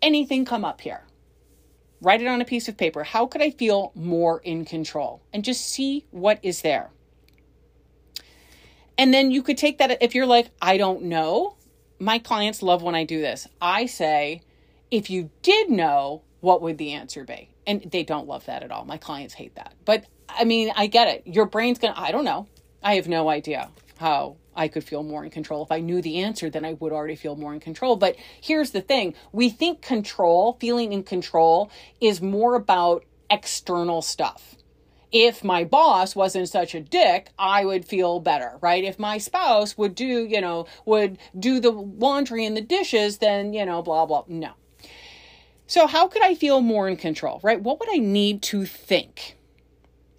anything 0.00 0.44
come 0.44 0.64
up 0.64 0.80
here 0.80 1.04
write 2.02 2.20
it 2.20 2.26
on 2.26 2.40
a 2.40 2.44
piece 2.44 2.68
of 2.68 2.76
paper. 2.76 3.04
How 3.04 3.26
could 3.26 3.40
I 3.40 3.50
feel 3.50 3.92
more 3.94 4.40
in 4.40 4.64
control? 4.64 5.22
And 5.32 5.44
just 5.44 5.66
see 5.66 6.04
what 6.10 6.38
is 6.42 6.62
there. 6.62 6.90
And 8.98 9.14
then 9.14 9.30
you 9.30 9.42
could 9.42 9.56
take 9.56 9.78
that 9.78 10.02
if 10.02 10.14
you're 10.14 10.26
like, 10.26 10.50
I 10.60 10.76
don't 10.76 11.04
know. 11.04 11.56
My 11.98 12.18
clients 12.18 12.62
love 12.62 12.82
when 12.82 12.94
I 12.94 13.04
do 13.04 13.20
this. 13.20 13.48
I 13.60 13.86
say, 13.86 14.42
if 14.90 15.08
you 15.08 15.30
did 15.42 15.70
know, 15.70 16.22
what 16.40 16.60
would 16.60 16.76
the 16.76 16.92
answer 16.92 17.24
be? 17.24 17.48
And 17.66 17.82
they 17.90 18.02
don't 18.02 18.26
love 18.26 18.44
that 18.46 18.64
at 18.64 18.72
all. 18.72 18.84
My 18.84 18.96
clients 18.98 19.34
hate 19.34 19.54
that. 19.54 19.74
But 19.84 20.04
I 20.28 20.44
mean, 20.44 20.72
I 20.74 20.88
get 20.88 21.08
it. 21.08 21.26
Your 21.26 21.46
brain's 21.46 21.78
going 21.78 21.94
to, 21.94 22.00
I 22.00 22.10
don't 22.10 22.24
know. 22.24 22.48
I 22.82 22.96
have 22.96 23.06
no 23.06 23.28
idea 23.28 23.70
how 23.98 24.36
I 24.54 24.68
could 24.68 24.84
feel 24.84 25.02
more 25.02 25.24
in 25.24 25.30
control. 25.30 25.62
If 25.62 25.72
I 25.72 25.80
knew 25.80 26.02
the 26.02 26.18
answer, 26.18 26.50
then 26.50 26.64
I 26.64 26.74
would 26.74 26.92
already 26.92 27.16
feel 27.16 27.36
more 27.36 27.54
in 27.54 27.60
control. 27.60 27.96
But 27.96 28.16
here's 28.40 28.70
the 28.70 28.80
thing 28.80 29.14
we 29.32 29.48
think 29.48 29.82
control, 29.82 30.56
feeling 30.60 30.92
in 30.92 31.02
control, 31.04 31.70
is 32.00 32.20
more 32.20 32.54
about 32.54 33.04
external 33.30 34.02
stuff. 34.02 34.56
If 35.10 35.44
my 35.44 35.64
boss 35.64 36.16
wasn't 36.16 36.48
such 36.48 36.74
a 36.74 36.80
dick, 36.80 37.30
I 37.38 37.66
would 37.66 37.84
feel 37.84 38.18
better, 38.18 38.58
right? 38.62 38.82
If 38.82 38.98
my 38.98 39.18
spouse 39.18 39.76
would 39.76 39.94
do, 39.94 40.24
you 40.24 40.40
know, 40.40 40.66
would 40.86 41.18
do 41.38 41.60
the 41.60 41.70
laundry 41.70 42.46
and 42.46 42.56
the 42.56 42.62
dishes, 42.62 43.18
then, 43.18 43.52
you 43.52 43.66
know, 43.66 43.82
blah, 43.82 44.06
blah. 44.06 44.24
No. 44.26 44.52
So, 45.66 45.86
how 45.86 46.08
could 46.08 46.22
I 46.22 46.34
feel 46.34 46.60
more 46.60 46.88
in 46.88 46.96
control, 46.96 47.40
right? 47.42 47.60
What 47.60 47.78
would 47.80 47.90
I 47.90 47.98
need 47.98 48.42
to 48.44 48.64
think 48.64 49.36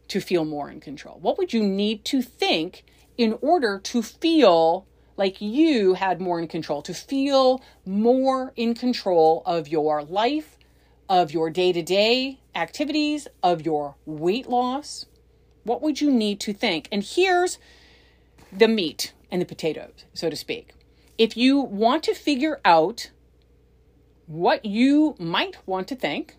to 0.08 0.20
feel 0.20 0.46
more 0.46 0.70
in 0.70 0.80
control? 0.80 1.18
What 1.20 1.38
would 1.38 1.54
you 1.54 1.64
need 1.64 2.06
to 2.06 2.22
think 2.22 2.84
in 3.18 3.38
order 3.42 3.80
to 3.80 4.02
feel 4.02 4.86
like 5.16 5.42
you 5.42 5.94
had 5.94 6.20
more 6.20 6.40
in 6.40 6.48
control, 6.48 6.82
to 6.82 6.94
feel 6.94 7.62
more 7.86 8.54
in 8.56 8.74
control 8.74 9.44
of 9.46 9.68
your 9.68 10.04
life, 10.04 10.58
of 11.08 11.32
your 11.32 11.50
day 11.50 11.72
to 11.72 11.82
day 11.82 12.40
activities, 12.56 13.28
of 13.42 13.66
your 13.66 13.96
weight 14.06 14.48
loss? 14.48 15.06
What 15.64 15.82
would 15.82 16.02
you 16.02 16.12
need 16.12 16.40
to 16.42 16.54
think? 16.54 16.88
And 16.92 17.04
here's 17.04 17.60
the 18.52 18.68
meat 18.68 19.14
and 19.32 19.42
the 19.42 19.46
potatoes, 19.46 20.06
so 20.14 20.30
to 20.30 20.36
speak. 20.36 20.74
If 21.18 21.38
you 21.38 21.60
want 21.60 22.04
to 22.04 22.14
figure 22.14 22.60
out 22.66 23.12
what 24.26 24.66
you 24.66 25.16
might 25.20 25.58
want 25.66 25.88
to 25.90 25.96
think, 25.96 26.38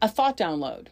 a 0.00 0.08
thought 0.08 0.36
download, 0.36 0.88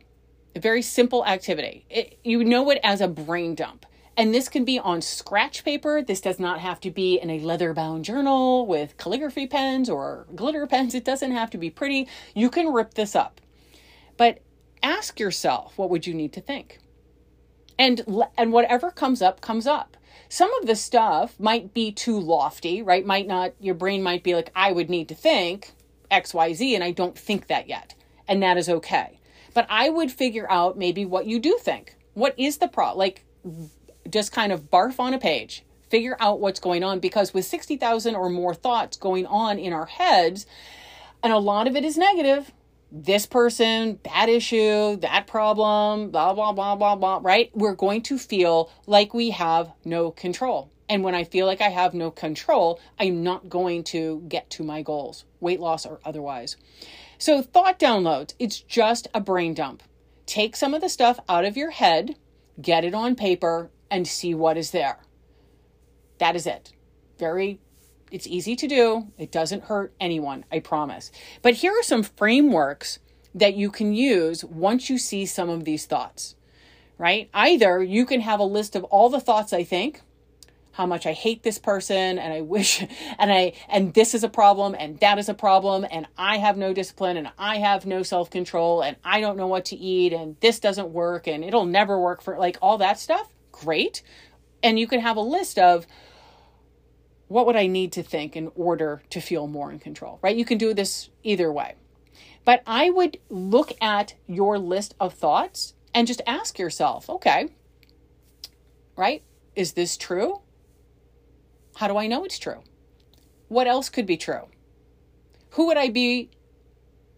a 0.55 0.61
very 0.61 0.83
simple 0.83 1.25
activity. 1.25 1.85
It, 1.89 2.19
you 2.25 2.43
know 2.45 2.71
it 2.71 2.81
as 2.83 3.01
a 3.01 3.09
brain 3.09 3.55
dump. 3.55 3.87
And 4.17 4.35
this 4.35 4.49
can 4.49 4.65
be 4.65 4.79
on 4.79 5.03
scratch 5.03 5.63
paper. 5.63 6.03
This 6.03 6.23
does 6.23 6.41
not 6.41 6.61
have 6.61 6.81
to 6.81 6.91
be 6.91 7.19
in 7.19 7.29
a 7.29 7.39
leather 7.41 7.75
bound 7.75 8.05
journal 8.05 8.67
with 8.67 8.97
calligraphy 8.97 9.47
pens 9.47 9.91
or 9.91 10.27
glitter 10.35 10.67
pens. 10.67 10.95
It 10.95 11.05
doesn't 11.05 11.33
have 11.33 11.51
to 11.51 11.59
be 11.59 11.69
pretty. 11.69 12.09
You 12.35 12.49
can 12.49 12.73
rip 12.73 12.95
this 12.95 13.15
up. 13.15 13.41
But 14.17 14.41
ask 14.83 15.21
yourself, 15.21 15.77
what 15.77 15.91
would 15.91 16.07
you 16.07 16.15
need 16.15 16.33
to 16.33 16.41
think? 16.41 16.79
And 17.79 18.27
and 18.39 18.53
whatever 18.53 18.91
comes 18.91 19.21
up 19.21 19.43
comes 19.43 19.67
up. 19.67 19.99
Some 20.31 20.53
of 20.55 20.67
the 20.67 20.77
stuff 20.77 21.39
might 21.39 21.75
be 21.75 21.93
too 21.93 22.19
lofty, 22.19 22.81
right? 22.83 23.05
Might 23.05 23.27
not 23.27 23.53
your 23.61 23.75
brain 23.75 24.03
might 24.03 24.25
be 24.25 24.35
like 24.35 24.51
I 24.57 24.73
would 24.73 24.89
need 24.89 25.09
to 25.11 25.15
think 25.15 25.73
XYZ 26.11 26.75
and 26.75 26.83
I 26.83 26.93
don't 26.93 27.19
think 27.19 27.49
that 27.49 27.69
yet. 27.69 27.95
And 28.27 28.43
that 28.43 28.57
is 28.57 28.71
okay. 28.71 29.21
But 29.53 29.67
I 29.69 29.91
would 29.91 30.11
figure 30.11 30.51
out 30.51 30.79
maybe 30.79 31.05
what 31.05 31.27
you 31.27 31.39
do 31.39 31.59
think. 31.61 31.97
What 32.15 32.35
is 32.39 32.59
the 32.59 32.69
problem? 32.69 32.99
Like 32.99 33.25
just 34.11 34.33
kind 34.33 34.53
of 34.53 34.71
barf 34.71 34.99
on 34.99 35.15
a 35.15 35.19
page, 35.19 35.65
figure 35.89 36.17
out 36.21 36.41
what's 36.41 36.61
going 36.61 36.83
on 36.83 37.01
because 37.01 37.35
with 37.35 37.45
60,000 37.45 38.15
or 38.15 38.29
more 38.29 38.55
thoughts 38.55 38.97
going 38.97 39.27
on 39.27 39.59
in 39.59 39.73
our 39.73 39.87
heads, 39.87 40.47
and 41.23 41.33
a 41.33 41.39
lot 41.39 41.67
of 41.67 41.77
it 41.77 41.85
is 41.85 41.97
negative, 41.97 42.53
this 42.93 43.27
person, 43.27 43.99
that 44.05 44.29
issue, 44.29 44.97
that 44.97 45.27
problem, 45.27 46.11
blah, 46.11 46.33
blah, 46.33 46.53
blah, 46.53 46.77
blah, 46.77 46.97
blah, 46.97 47.21
right? 47.23 47.51
We're 47.55 47.75
going 47.75 48.03
to 48.03 48.19
feel 48.19 48.71
like 48.87 49.13
we 49.13 49.31
have 49.31 49.73
no 49.85 50.11
control. 50.11 50.71
And 50.89 51.03
when 51.03 51.15
I 51.15 51.25
feel 51.25 51.47
like 51.47 51.61
I 51.61 51.69
have 51.69 51.95
no 51.95 52.11
control, 52.11 52.81
I'm 52.99 53.23
not 53.23 53.49
going 53.49 53.83
to 53.85 54.23
get 54.29 54.51
to 54.51 54.63
my 54.63 54.83
goals, 54.83 55.25
weight 55.41 55.61
loss 55.61 55.85
or 55.85 56.01
otherwise. 56.05 56.57
So, 57.19 57.43
thought 57.43 57.79
downloads, 57.79 58.35
it's 58.39 58.61
just 58.61 59.09
a 59.13 59.21
brain 59.21 59.55
dump. 59.55 59.83
Take 60.27 60.55
some 60.55 60.75
of 60.75 60.81
the 60.81 60.89
stuff 60.89 61.19
out 61.29 61.45
of 61.45 61.57
your 61.57 61.71
head, 61.71 62.17
get 62.61 62.85
it 62.85 62.95
on 62.95 63.17
paper, 63.17 63.71
and 63.91 64.07
see 64.07 64.35
what 64.35 64.57
is 64.57 64.71
there. 64.71 64.99
That 66.19 66.37
is 66.37 66.47
it. 66.47 66.73
Very, 67.19 67.61
it's 68.11 68.27
easy 68.27 68.57
to 68.57 68.69
do. 68.69 69.09
It 69.19 69.31
doesn't 69.33 69.65
hurt 69.65 69.95
anyone, 70.01 70.45
I 70.51 70.61
promise. 70.61 71.11
But 71.43 71.55
here 71.55 71.73
are 71.73 71.83
some 71.83 72.03
frameworks 72.03 72.99
that 73.35 73.55
you 73.55 73.71
can 73.71 73.93
use 73.93 74.45
once 74.45 74.89
you 74.89 74.99
see 74.99 75.27
some 75.27 75.51
of 75.51 75.65
these 75.65 75.87
thoughts, 75.87 76.37
right? 76.99 77.29
Either 77.35 77.83
you 77.83 78.07
can 78.07 78.23
have 78.23 78.41
a 78.41 78.45
list 78.45 78.75
of 78.75 78.85
all 78.85 79.11
the 79.11 79.21
thoughts 79.21 79.53
I 79.53 79.63
think, 79.63 80.01
how 80.77 80.85
much 80.85 81.07
I 81.07 81.13
hate 81.15 81.43
this 81.43 81.59
person 81.59 82.19
and 82.19 82.35
I 82.35 82.43
wish 82.43 82.83
and 83.19 83.33
I 83.33 83.55
and 83.69 83.95
this 83.95 84.15
is 84.15 84.23
a 84.23 84.29
problem 84.29 84.77
and 84.79 85.01
that 85.01 85.19
is 85.19 85.29
a 85.29 85.35
problem 85.35 85.87
and 85.91 86.07
I 86.19 86.37
have 86.37 86.59
no 86.59 86.75
discipline 86.75 87.17
and 87.17 87.31
I 87.39 87.57
have 87.59 87.87
no 87.87 88.03
self-control 88.03 88.83
and 88.83 88.97
I 89.03 89.21
don't 89.21 89.39
know 89.39 89.47
what 89.47 89.65
to 89.67 89.77
eat 89.77 90.13
and 90.13 90.37
this 90.41 90.61
doesn't 90.61 90.91
work 90.91 91.27
and 91.27 91.43
it'll 91.43 91.65
never 91.65 91.99
work 91.99 92.21
for 92.21 92.39
like 92.39 92.59
all 92.61 92.79
that 92.79 92.99
stuff 92.99 93.31
great. 93.61 94.03
And 94.63 94.79
you 94.79 94.87
can 94.87 95.01
have 95.01 95.17
a 95.17 95.21
list 95.21 95.59
of 95.59 95.87
what 97.29 97.47
would 97.47 97.57
I 97.57 97.67
need 97.67 97.93
to 97.93 98.03
think 98.03 98.37
in 98.37 98.51
order 98.55 99.03
to 99.11 99.21
feel 99.21 99.47
more 99.47 99.71
in 99.73 99.79
control, 99.79 100.19
right? 100.23 100.37
You 100.37 100.45
can 100.45 100.59
do 100.59 100.73
this 100.75 101.11
either 101.23 101.53
way. 101.53 101.75
But 102.45 102.63
I 102.67 102.91
would 102.91 103.19
look 103.29 103.73
at 103.81 104.15
your 104.27 104.59
list 104.59 104.95
of 105.01 105.15
thoughts 105.15 105.75
and 105.93 106.07
just 106.07 106.23
ask 106.27 106.59
yourself, 106.59 107.11
okay, 107.11 107.49
right? 108.97 109.23
Is 109.57 109.73
this 109.73 109.97
true? 109.97 110.41
How 111.77 111.89
do 111.89 111.97
I 111.97 112.07
know 112.07 112.25
it's 112.25 112.39
true? 112.39 112.63
What 113.49 113.67
else 113.67 113.89
could 113.89 114.07
be 114.07 114.17
true? 114.17 114.49
Who 115.51 115.67
would 115.67 115.77
I 115.77 115.89
be 115.89 116.31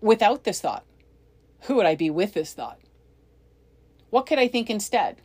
without 0.00 0.44
this 0.44 0.60
thought? 0.60 0.84
Who 1.62 1.74
would 1.74 1.86
I 1.86 1.94
be 1.94 2.08
with 2.08 2.34
this 2.34 2.54
thought? 2.54 2.78
What 4.10 4.26
could 4.26 4.38
I 4.38 4.48
think 4.48 4.70
instead? 4.70 5.20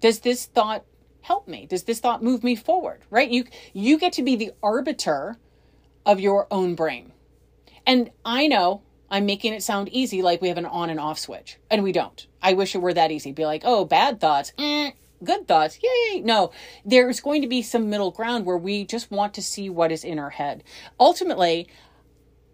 Does 0.00 0.20
this 0.20 0.46
thought 0.46 0.84
help 1.22 1.46
me? 1.46 1.66
Does 1.66 1.84
this 1.84 2.00
thought 2.00 2.22
move 2.22 2.42
me 2.42 2.56
forward? 2.56 3.02
Right? 3.10 3.30
You 3.30 3.44
you 3.72 3.98
get 3.98 4.12
to 4.14 4.22
be 4.22 4.36
the 4.36 4.52
arbiter 4.62 5.38
of 6.04 6.20
your 6.20 6.46
own 6.50 6.74
brain. 6.74 7.12
And 7.86 8.10
I 8.24 8.46
know 8.46 8.82
I'm 9.10 9.26
making 9.26 9.52
it 9.52 9.62
sound 9.62 9.88
easy 9.88 10.22
like 10.22 10.40
we 10.40 10.48
have 10.48 10.58
an 10.58 10.66
on 10.66 10.90
and 10.90 11.00
off 11.00 11.18
switch, 11.18 11.58
and 11.70 11.82
we 11.82 11.92
don't. 11.92 12.26
I 12.42 12.52
wish 12.52 12.74
it 12.74 12.78
were 12.78 12.94
that 12.94 13.10
easy. 13.10 13.32
Be 13.32 13.44
like, 13.44 13.62
"Oh, 13.64 13.84
bad 13.84 14.20
thoughts." 14.20 14.52
Eh, 14.58 14.92
good 15.22 15.48
thoughts. 15.48 15.78
Yay. 15.82 16.20
No, 16.20 16.52
there's 16.84 17.20
going 17.20 17.42
to 17.42 17.48
be 17.48 17.62
some 17.62 17.90
middle 17.90 18.10
ground 18.10 18.46
where 18.46 18.56
we 18.56 18.84
just 18.84 19.10
want 19.10 19.34
to 19.34 19.42
see 19.42 19.68
what 19.68 19.92
is 19.92 20.04
in 20.04 20.18
our 20.18 20.30
head. 20.30 20.62
Ultimately, 20.98 21.68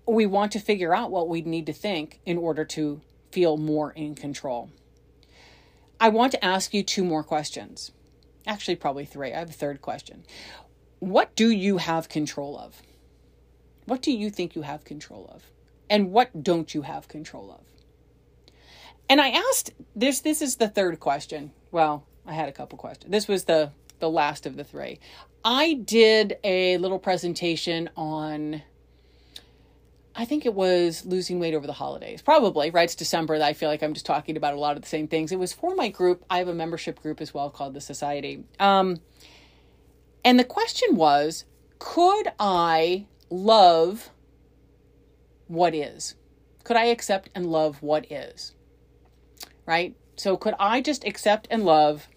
we 0.08 0.26
want 0.26 0.52
to 0.52 0.60
figure 0.60 0.94
out 0.94 1.10
what 1.10 1.28
we 1.28 1.42
need 1.42 1.66
to 1.66 1.72
think 1.72 2.20
in 2.24 2.38
order 2.38 2.64
to 2.64 3.00
feel 3.30 3.56
more 3.56 3.92
in 3.92 4.14
control. 4.14 4.70
I 6.00 6.08
want 6.08 6.32
to 6.32 6.44
ask 6.44 6.74
you 6.74 6.82
two 6.82 7.04
more 7.04 7.22
questions. 7.22 7.92
Actually, 8.46 8.76
probably 8.76 9.04
three. 9.04 9.32
I 9.32 9.38
have 9.38 9.50
a 9.50 9.54
third 9.54 9.80
question. 9.80 10.24
What 10.98 11.34
do 11.34 11.50
you 11.50 11.78
have 11.78 12.08
control 12.08 12.58
of? 12.58 12.82
What 13.86 14.02
do 14.02 14.12
you 14.12 14.30
think 14.30 14.54
you 14.54 14.62
have 14.62 14.84
control 14.84 15.30
of? 15.32 15.44
And 15.88 16.12
what 16.12 16.42
don't 16.42 16.74
you 16.74 16.82
have 16.82 17.08
control 17.08 17.50
of? 17.52 17.64
And 19.08 19.20
I 19.20 19.28
asked 19.28 19.70
this 19.94 20.20
this 20.20 20.42
is 20.42 20.56
the 20.56 20.68
third 20.68 20.98
question. 21.00 21.52
Well, 21.70 22.04
I 22.26 22.32
had 22.32 22.48
a 22.48 22.52
couple 22.52 22.76
questions. 22.78 23.10
This 23.10 23.28
was 23.28 23.44
the 23.44 23.70
the 23.98 24.10
last 24.10 24.46
of 24.46 24.56
the 24.56 24.64
three. 24.64 24.98
I 25.44 25.74
did 25.74 26.38
a 26.42 26.76
little 26.78 26.98
presentation 26.98 27.88
on 27.96 28.62
I 30.18 30.24
think 30.24 30.46
it 30.46 30.54
was 30.54 31.04
losing 31.04 31.38
weight 31.38 31.52
over 31.52 31.66
the 31.66 31.74
holidays. 31.74 32.22
Probably, 32.22 32.70
right? 32.70 32.84
It's 32.84 32.94
December. 32.94 33.34
I 33.34 33.52
feel 33.52 33.68
like 33.68 33.82
I'm 33.82 33.92
just 33.92 34.06
talking 34.06 34.38
about 34.38 34.54
a 34.54 34.58
lot 34.58 34.76
of 34.76 34.82
the 34.82 34.88
same 34.88 35.08
things. 35.08 35.30
It 35.30 35.38
was 35.38 35.52
for 35.52 35.74
my 35.74 35.88
group. 35.88 36.24
I 36.30 36.38
have 36.38 36.48
a 36.48 36.54
membership 36.54 37.02
group 37.02 37.20
as 37.20 37.34
well 37.34 37.50
called 37.50 37.74
the 37.74 37.82
Society. 37.82 38.44
Um, 38.58 39.00
and 40.24 40.38
the 40.38 40.44
question 40.44 40.96
was 40.96 41.44
could 41.78 42.32
I 42.40 43.06
love 43.28 44.10
what 45.48 45.74
is? 45.74 46.14
Could 46.64 46.76
I 46.76 46.86
accept 46.86 47.28
and 47.34 47.46
love 47.46 47.82
what 47.82 48.10
is? 48.10 48.54
Right? 49.66 49.94
So, 50.16 50.38
could 50.38 50.54
I 50.58 50.80
just 50.80 51.04
accept 51.04 51.46
and 51.50 51.64
love 51.64 52.08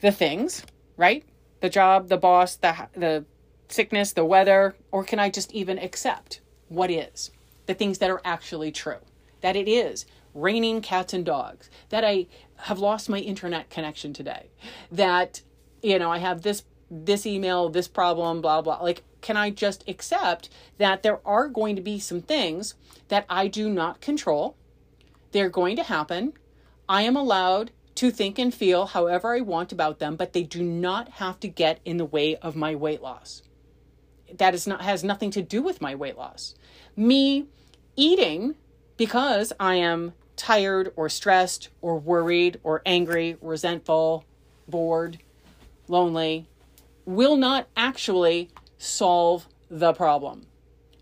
the 0.00 0.10
things, 0.10 0.64
right? 0.96 1.22
The 1.60 1.68
job, 1.68 2.08
the 2.08 2.16
boss, 2.16 2.56
the, 2.56 2.88
the 2.94 3.26
sickness, 3.68 4.14
the 4.14 4.24
weather, 4.24 4.74
or 4.90 5.04
can 5.04 5.18
I 5.18 5.28
just 5.28 5.52
even 5.52 5.78
accept 5.78 6.40
what 6.68 6.90
is? 6.90 7.30
The 7.72 7.78
things 7.78 7.98
that 7.98 8.10
are 8.10 8.20
actually 8.24 8.70
true. 8.70 8.98
That 9.40 9.56
it 9.56 9.68
is 9.68 10.06
raining 10.34 10.82
cats 10.82 11.12
and 11.12 11.24
dogs. 11.24 11.70
That 11.88 12.04
I 12.04 12.26
have 12.56 12.78
lost 12.78 13.08
my 13.08 13.18
internet 13.18 13.70
connection 13.70 14.12
today. 14.12 14.50
That, 14.90 15.42
you 15.82 15.98
know, 15.98 16.10
I 16.10 16.18
have 16.18 16.42
this 16.42 16.64
this 16.90 17.24
email, 17.24 17.70
this 17.70 17.88
problem, 17.88 18.42
blah 18.42 18.60
blah. 18.60 18.82
Like, 18.82 19.02
can 19.22 19.36
I 19.36 19.50
just 19.50 19.88
accept 19.88 20.50
that 20.78 21.02
there 21.02 21.26
are 21.26 21.48
going 21.48 21.76
to 21.76 21.82
be 21.82 21.98
some 21.98 22.20
things 22.20 22.74
that 23.08 23.24
I 23.28 23.48
do 23.48 23.70
not 23.70 24.00
control? 24.00 24.56
They're 25.32 25.48
going 25.48 25.76
to 25.76 25.82
happen. 25.82 26.34
I 26.88 27.02
am 27.02 27.16
allowed 27.16 27.70
to 27.94 28.10
think 28.10 28.38
and 28.38 28.52
feel 28.52 28.86
however 28.86 29.34
I 29.34 29.40
want 29.40 29.72
about 29.72 29.98
them, 29.98 30.16
but 30.16 30.34
they 30.34 30.42
do 30.42 30.62
not 30.62 31.08
have 31.12 31.40
to 31.40 31.48
get 31.48 31.80
in 31.84 31.96
the 31.96 32.04
way 32.04 32.36
of 32.36 32.56
my 32.56 32.74
weight 32.74 33.02
loss. 33.02 33.42
That 34.34 34.54
is 34.54 34.66
not 34.66 34.82
has 34.82 35.02
nothing 35.02 35.30
to 35.32 35.42
do 35.42 35.62
with 35.62 35.80
my 35.80 35.94
weight 35.94 36.18
loss 36.18 36.54
me 36.96 37.46
eating 37.96 38.54
because 38.96 39.52
I 39.58 39.76
am 39.76 40.12
tired 40.36 40.92
or 40.96 41.08
stressed 41.08 41.68
or 41.80 41.98
worried 41.98 42.58
or 42.62 42.82
angry, 42.86 43.36
resentful, 43.40 44.24
bored, 44.68 45.18
lonely, 45.88 46.46
will 47.04 47.36
not 47.36 47.68
actually 47.76 48.50
solve 48.78 49.46
the 49.70 49.92
problem. 49.92 50.46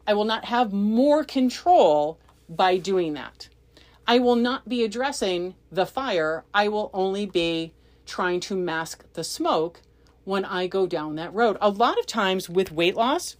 I 0.07 0.14
will 0.14 0.24
not 0.24 0.46
have 0.46 0.72
more 0.72 1.24
control 1.24 2.18
by 2.48 2.76
doing 2.79 3.14
that. 3.14 3.48
I 4.07 4.18
will 4.18 4.37
not 4.37 4.68
be 4.68 4.83
addressing 4.83 5.55
the 5.70 5.87
fire. 5.87 6.44
I 6.53 6.68
will 6.68 6.90
only 6.92 7.26
be 7.26 7.72
trying 8.07 8.40
to 8.40 8.57
mask 8.57 9.05
the 9.12 9.22
smoke 9.22 9.83
when 10.24 10.44
I 10.44 10.66
go 10.66 10.87
down 10.87 11.14
that 11.14 11.33
road. 11.33 11.57
A 11.61 11.70
lot 11.70 11.98
of 11.98 12.07
times 12.07 12.48
with 12.48 12.72
weight 12.72 12.96
loss, 12.96 13.37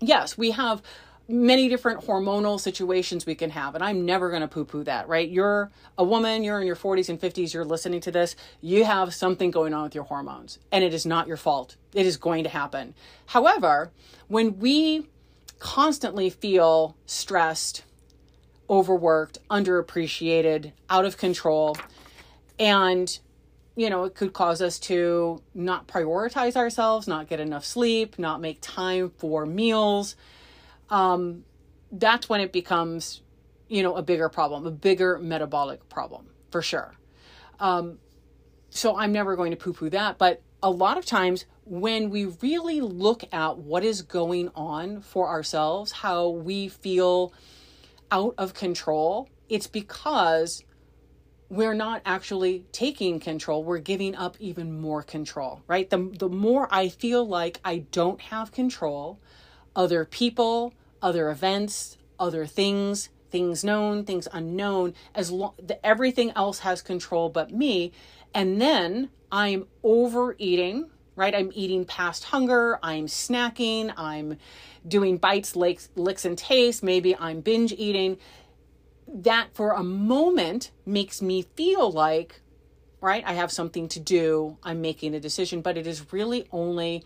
yes, 0.00 0.38
we 0.38 0.52
have 0.52 0.82
many 1.28 1.68
different 1.68 2.02
hormonal 2.02 2.60
situations 2.60 3.24
we 3.24 3.34
can 3.34 3.50
have. 3.50 3.74
And 3.74 3.82
I'm 3.82 4.04
never 4.04 4.28
going 4.28 4.42
to 4.42 4.48
poo 4.48 4.64
poo 4.64 4.84
that, 4.84 5.08
right? 5.08 5.28
You're 5.28 5.70
a 5.96 6.04
woman, 6.04 6.44
you're 6.44 6.60
in 6.60 6.66
your 6.66 6.76
40s 6.76 7.08
and 7.08 7.20
50s, 7.20 7.54
you're 7.54 7.64
listening 7.64 8.00
to 8.02 8.10
this, 8.10 8.36
you 8.60 8.84
have 8.84 9.14
something 9.14 9.50
going 9.50 9.72
on 9.72 9.84
with 9.84 9.94
your 9.94 10.04
hormones, 10.04 10.58
and 10.70 10.84
it 10.84 10.92
is 10.92 11.06
not 11.06 11.26
your 11.26 11.36
fault. 11.36 11.76
It 11.94 12.06
is 12.06 12.16
going 12.16 12.44
to 12.44 12.50
happen. 12.50 12.94
However, 13.26 13.90
when 14.28 14.58
we 14.58 15.08
constantly 15.58 16.28
feel 16.28 16.96
stressed, 17.06 17.84
overworked, 18.68 19.38
underappreciated, 19.50 20.72
out 20.90 21.04
of 21.04 21.16
control, 21.16 21.76
and 22.58 23.18
you 23.76 23.90
know, 23.90 24.04
it 24.04 24.14
could 24.14 24.32
cause 24.32 24.62
us 24.62 24.78
to 24.78 25.42
not 25.52 25.88
prioritize 25.88 26.54
ourselves, 26.54 27.08
not 27.08 27.28
get 27.28 27.40
enough 27.40 27.64
sleep, 27.64 28.18
not 28.20 28.40
make 28.40 28.58
time 28.60 29.10
for 29.18 29.44
meals. 29.44 30.14
Um, 30.90 31.44
that's 31.90 32.28
when 32.28 32.40
it 32.40 32.52
becomes, 32.52 33.22
you 33.68 33.82
know, 33.82 33.96
a 33.96 34.02
bigger 34.02 34.28
problem, 34.28 34.66
a 34.66 34.70
bigger 34.70 35.18
metabolic 35.18 35.88
problem 35.88 36.26
for 36.50 36.62
sure. 36.62 36.94
Um, 37.60 37.98
so 38.70 38.96
I'm 38.96 39.12
never 39.12 39.36
going 39.36 39.52
to 39.52 39.56
poo 39.56 39.72
poo 39.72 39.90
that. 39.90 40.18
But 40.18 40.42
a 40.62 40.70
lot 40.70 40.98
of 40.98 41.04
times 41.04 41.46
when 41.64 42.10
we 42.10 42.24
really 42.24 42.80
look 42.80 43.24
at 43.32 43.58
what 43.58 43.84
is 43.84 44.02
going 44.02 44.50
on 44.54 45.00
for 45.00 45.28
ourselves, 45.28 45.92
how 45.92 46.28
we 46.28 46.68
feel 46.68 47.32
out 48.10 48.34
of 48.36 48.54
control, 48.54 49.28
it's 49.48 49.66
because 49.66 50.64
we're 51.48 51.74
not 51.74 52.02
actually 52.06 52.64
taking 52.72 53.20
control 53.20 53.62
we're 53.62 53.78
giving 53.78 54.14
up 54.14 54.36
even 54.40 54.80
more 54.80 55.02
control 55.02 55.62
right 55.66 55.90
the 55.90 56.10
the 56.18 56.28
more 56.28 56.66
i 56.70 56.88
feel 56.88 57.26
like 57.26 57.60
i 57.64 57.78
don't 57.92 58.20
have 58.20 58.50
control 58.50 59.20
other 59.76 60.04
people 60.04 60.74
other 61.02 61.30
events 61.30 61.98
other 62.18 62.46
things 62.46 63.10
things 63.34 63.64
known 63.64 64.04
things 64.04 64.28
unknown 64.32 64.94
as 65.12 65.28
long 65.28 65.54
everything 65.82 66.30
else 66.36 66.60
has 66.60 66.80
control 66.80 67.28
but 67.28 67.50
me. 67.50 67.90
And 68.32 68.60
then 68.60 69.10
i'm 69.32 69.66
overeating 69.82 70.88
right? 71.16 71.34
I'm 71.34 71.50
eating 71.52 71.84
past 71.84 72.24
hunger 72.24 72.78
i'm 72.80 73.06
snacking 73.06 73.92
i'm 73.96 74.38
doing 74.86 75.16
bites 75.16 75.56
licks, 75.56 75.88
licks 75.96 76.24
and 76.24 76.38
taste 76.38 76.84
maybe 76.84 77.16
i'm 77.16 77.40
binge 77.40 77.72
eating. 77.72 78.18
That 79.08 79.48
for 79.52 79.72
a 79.72 79.82
moment 79.82 80.70
makes 80.86 81.20
me 81.20 81.42
feel 81.56 81.90
like 81.90 82.40
right 83.00 83.24
i 83.26 83.32
have 83.32 83.50
something 83.50 83.88
to 83.88 84.00
do 84.00 84.56
i'm 84.62 84.80
making 84.80 85.14
a 85.14 85.20
decision 85.20 85.60
but 85.60 85.76
it 85.76 85.86
is 85.86 86.12
really 86.12 86.46
only 86.52 87.04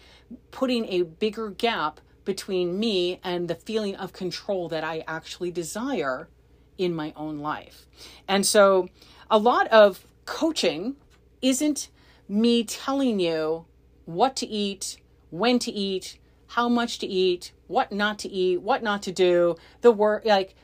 putting 0.51 0.85
a 0.87 1.03
bigger 1.03 1.49
gap 1.51 2.01
between 2.29 2.79
me 2.79 3.19
and 3.25 3.49
the 3.49 3.55
feeling 3.55 3.97
of 3.97 4.13
control 4.13 4.69
that 4.69 4.85
i 4.85 5.03
actually 5.09 5.51
desire 5.51 6.29
in 6.77 6.95
my 6.95 7.13
own 7.17 7.39
life 7.39 7.87
and 8.29 8.47
so 8.47 8.89
a 9.31 9.39
lot 9.39 9.67
of 9.69 10.07
coaching 10.25 10.95
isn't 11.43 11.89
me 12.29 12.63
telling 12.63 13.19
you 13.19 13.65
what 14.05 14.37
to 14.37 14.47
eat 14.47 14.99
when 15.31 15.59
to 15.59 15.73
eat 15.73 16.19
how 16.49 16.69
much 16.69 16.99
to 16.99 17.07
eat 17.07 17.53
what 17.67 17.91
not 17.91 18.19
to 18.19 18.29
eat 18.29 18.61
what 18.63 18.83
not 18.83 19.03
to 19.03 19.13
do 19.13 19.57
the 19.81 19.91
work 19.91 20.25
like 20.25 20.55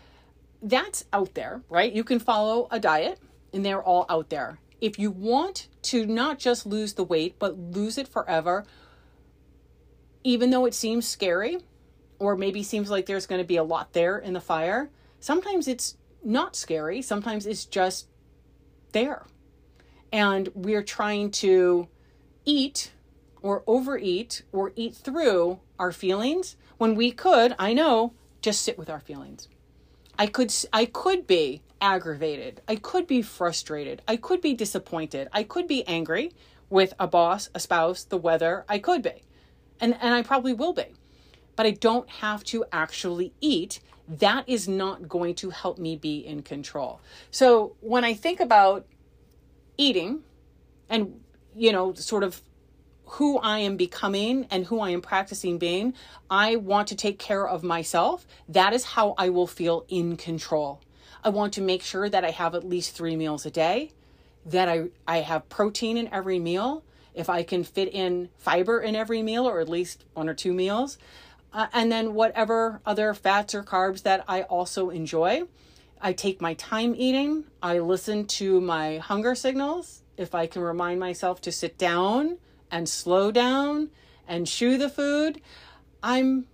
that's 0.65 1.05
out 1.13 1.35
there, 1.35 1.63
right? 1.69 1.93
You 1.93 2.05
can 2.05 2.19
follow 2.19 2.69
a 2.71 2.81
diet 2.81 3.19
and 3.53 3.65
they're 3.65 3.83
all 3.83 4.07
out 4.09 4.31
there. 4.31 4.59
If 4.81 4.99
you 4.99 5.11
want 5.11 5.69
to 5.83 6.07
not 6.07 6.39
just 6.39 6.67
lose 6.67 6.95
the 6.95 7.05
weight, 7.05 7.39
but 7.39 7.59
lose 7.59 7.99
it 7.99 8.09
forever, 8.09 8.65
even 10.25 10.51
though 10.51 10.65
it 10.65 10.75
seems 10.75 11.07
scary 11.07 11.59
or 12.19 12.37
maybe 12.37 12.63
seems 12.63 12.91
like 12.91 13.07
there's 13.07 13.27
going 13.27 13.41
to 13.41 13.47
be 13.47 13.57
a 13.57 13.63
lot 13.63 13.93
there 13.93 14.19
in 14.19 14.33
the 14.33 14.41
fire, 14.41 14.91
sometimes 15.21 15.69
it's 15.69 15.97
not 16.25 16.57
scary. 16.57 17.03
Sometimes 17.03 17.47
it's 17.47 17.67
just 17.67 18.09
there. 18.93 19.27
And 20.11 20.49
we're 20.55 20.83
trying 20.83 21.31
to 21.33 21.89
eat 22.45 22.93
or 23.43 23.63
overeat 23.67 24.43
or 24.53 24.73
eat 24.75 24.95
through 24.95 25.61
our 25.79 25.93
feelings 25.93 26.57
when 26.79 26.95
we 26.95 27.11
could, 27.11 27.55
I 27.59 27.75
know, 27.75 28.15
just 28.41 28.63
sit 28.63 28.79
with 28.79 28.89
our 28.89 29.01
feelings. 29.01 29.49
I 30.19 30.27
could 30.27 30.55
I 30.73 30.87
could 30.87 31.27
be 31.27 31.63
aggravated. 31.81 32.63
I 32.69 32.77
could 32.77 33.07
be 33.07 33.21
frustrated. 33.21 34.01
I 34.07 34.17
could 34.17 34.41
be 34.41 34.55
disappointed. 34.55 35.29
I 35.33 35.43
could 35.43 35.67
be 35.67 35.87
angry 35.87 36.33
with 36.71 36.95
a 36.99 37.07
boss, 37.07 37.51
a 37.55 37.61
spouse, 37.61 38.05
the 38.05 38.17
weather. 38.17 38.65
I 38.69 38.79
could 38.79 39.03
be. 39.03 39.25
And 39.81 39.97
and 40.01 40.15
I 40.15 40.23
probably 40.23 40.53
will 40.53 40.73
be. 40.73 40.87
But 41.57 41.67
I 41.67 41.71
don't 41.71 42.09
have 42.09 42.43
to 42.45 42.65
actually 42.73 43.33
eat. 43.41 43.81
That 44.09 44.49
is 44.49 44.69
not 44.69 45.09
going 45.09 45.35
to 45.37 45.51
help 45.51 45.79
me 45.79 45.97
be 45.97 46.19
in 46.19 46.43
control. 46.43 47.01
So 47.31 47.77
when 47.81 48.05
I 48.05 48.15
think 48.15 48.41
about 48.41 48.87
eating 49.77 50.23
and 50.89 51.21
you 51.57 51.73
know 51.73 51.95
sort 51.95 52.23
of 52.23 52.43
who 53.07 53.39
I 53.39 53.59
am 53.59 53.77
becoming 53.77 54.47
and 54.51 54.67
who 54.67 54.81
I 54.81 54.91
am 54.91 55.01
practicing 55.01 55.59
being, 55.59 55.95
I 56.31 56.57
want 56.57 56.89
to 56.89 56.97
take 56.97 57.19
care 57.19 57.47
of 57.47 57.63
myself. 57.63 58.27
That 58.49 58.73
is 58.73 58.85
how 58.85 59.15
I 59.19 59.29
will 59.29 59.47
feel 59.47 59.85
in 59.89 60.17
control. 60.17 60.81
I 61.23 61.29
want 61.29 61.53
to 61.55 61.61
make 61.61 61.83
sure 61.83 62.09
that 62.09 62.25
I 62.25 62.31
have 62.31 62.55
at 62.55 62.65
least 62.65 62.95
three 62.95 63.17
meals 63.17 63.47
a 63.47 63.51
day, 63.51 63.93
that 64.47 64.69
I, 64.69 64.89
I 65.07 65.19
have 65.19 65.49
protein 65.49 65.97
in 65.97 66.09
every 66.13 66.39
meal. 66.39 66.83
If 67.15 67.31
I 67.31 67.43
can 67.43 67.65
fit 67.65 67.93
in 67.93 68.29
fiber 68.39 68.81
in 68.81 68.97
every 68.97 69.23
meal 69.23 69.49
or 69.49 69.61
at 69.61 69.69
least 69.69 70.05
one 70.15 70.29
or 70.29 70.35
two 70.35 70.53
meals, 70.53 70.99
uh, 71.53 71.69
and 71.73 71.91
then 71.91 72.15
whatever 72.15 72.81
other 72.85 73.15
fats 73.15 73.55
or 73.55 73.63
carbs 73.63 74.03
that 74.03 74.25
I 74.27 74.43
also 74.43 74.91
enjoy. 74.91 75.45
I 76.01 76.13
take 76.13 76.41
my 76.41 76.55
time 76.55 76.95
eating. 76.97 77.45
I 77.63 77.79
listen 77.79 78.27
to 78.27 78.61
my 78.61 78.99
hunger 78.99 79.35
signals. 79.35 80.03
If 80.17 80.35
I 80.35 80.47
can 80.47 80.63
remind 80.63 81.01
myself 81.01 81.41
to 81.43 81.53
sit 81.53 81.79
down, 81.79 82.39
and 82.75 82.89
slow 82.89 83.31
down 83.31 83.89
and 84.27 84.49
chew 84.49 84.77
the 84.77 84.89
food, 84.89 85.41
I'm 86.03 86.47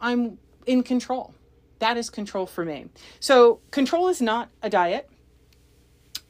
I'm 0.00 0.38
in 0.66 0.84
control. 0.84 1.34
That 1.80 1.96
is 1.96 2.10
control 2.10 2.46
for 2.46 2.64
me. 2.64 2.86
So, 3.18 3.58
control 3.72 4.06
is 4.06 4.22
not 4.22 4.50
a 4.62 4.70
diet. 4.70 5.10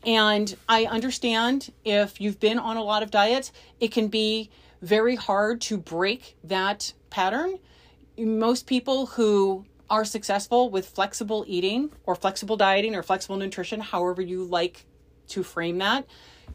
And 0.04 0.54
I 0.68 0.86
understand 0.86 1.72
if 1.84 2.20
you've 2.20 2.40
been 2.40 2.58
on 2.58 2.76
a 2.76 2.82
lot 2.82 3.02
of 3.02 3.10
diets, 3.10 3.52
it 3.78 3.92
can 3.92 4.08
be 4.08 4.50
very 4.80 5.14
hard 5.14 5.60
to 5.62 5.76
break 5.76 6.36
that 6.44 6.92
pattern. 7.10 7.58
Most 8.18 8.66
people 8.66 9.06
who 9.06 9.64
are 9.88 10.04
successful 10.04 10.70
with 10.70 10.88
flexible 10.88 11.44
eating 11.46 11.90
or 12.04 12.14
flexible 12.14 12.56
dieting 12.56 12.96
or 12.96 13.02
flexible 13.02 13.36
nutrition, 13.36 13.80
however 13.80 14.22
you 14.22 14.44
like 14.44 14.86
to 15.28 15.42
frame 15.42 15.78
that, 15.78 16.06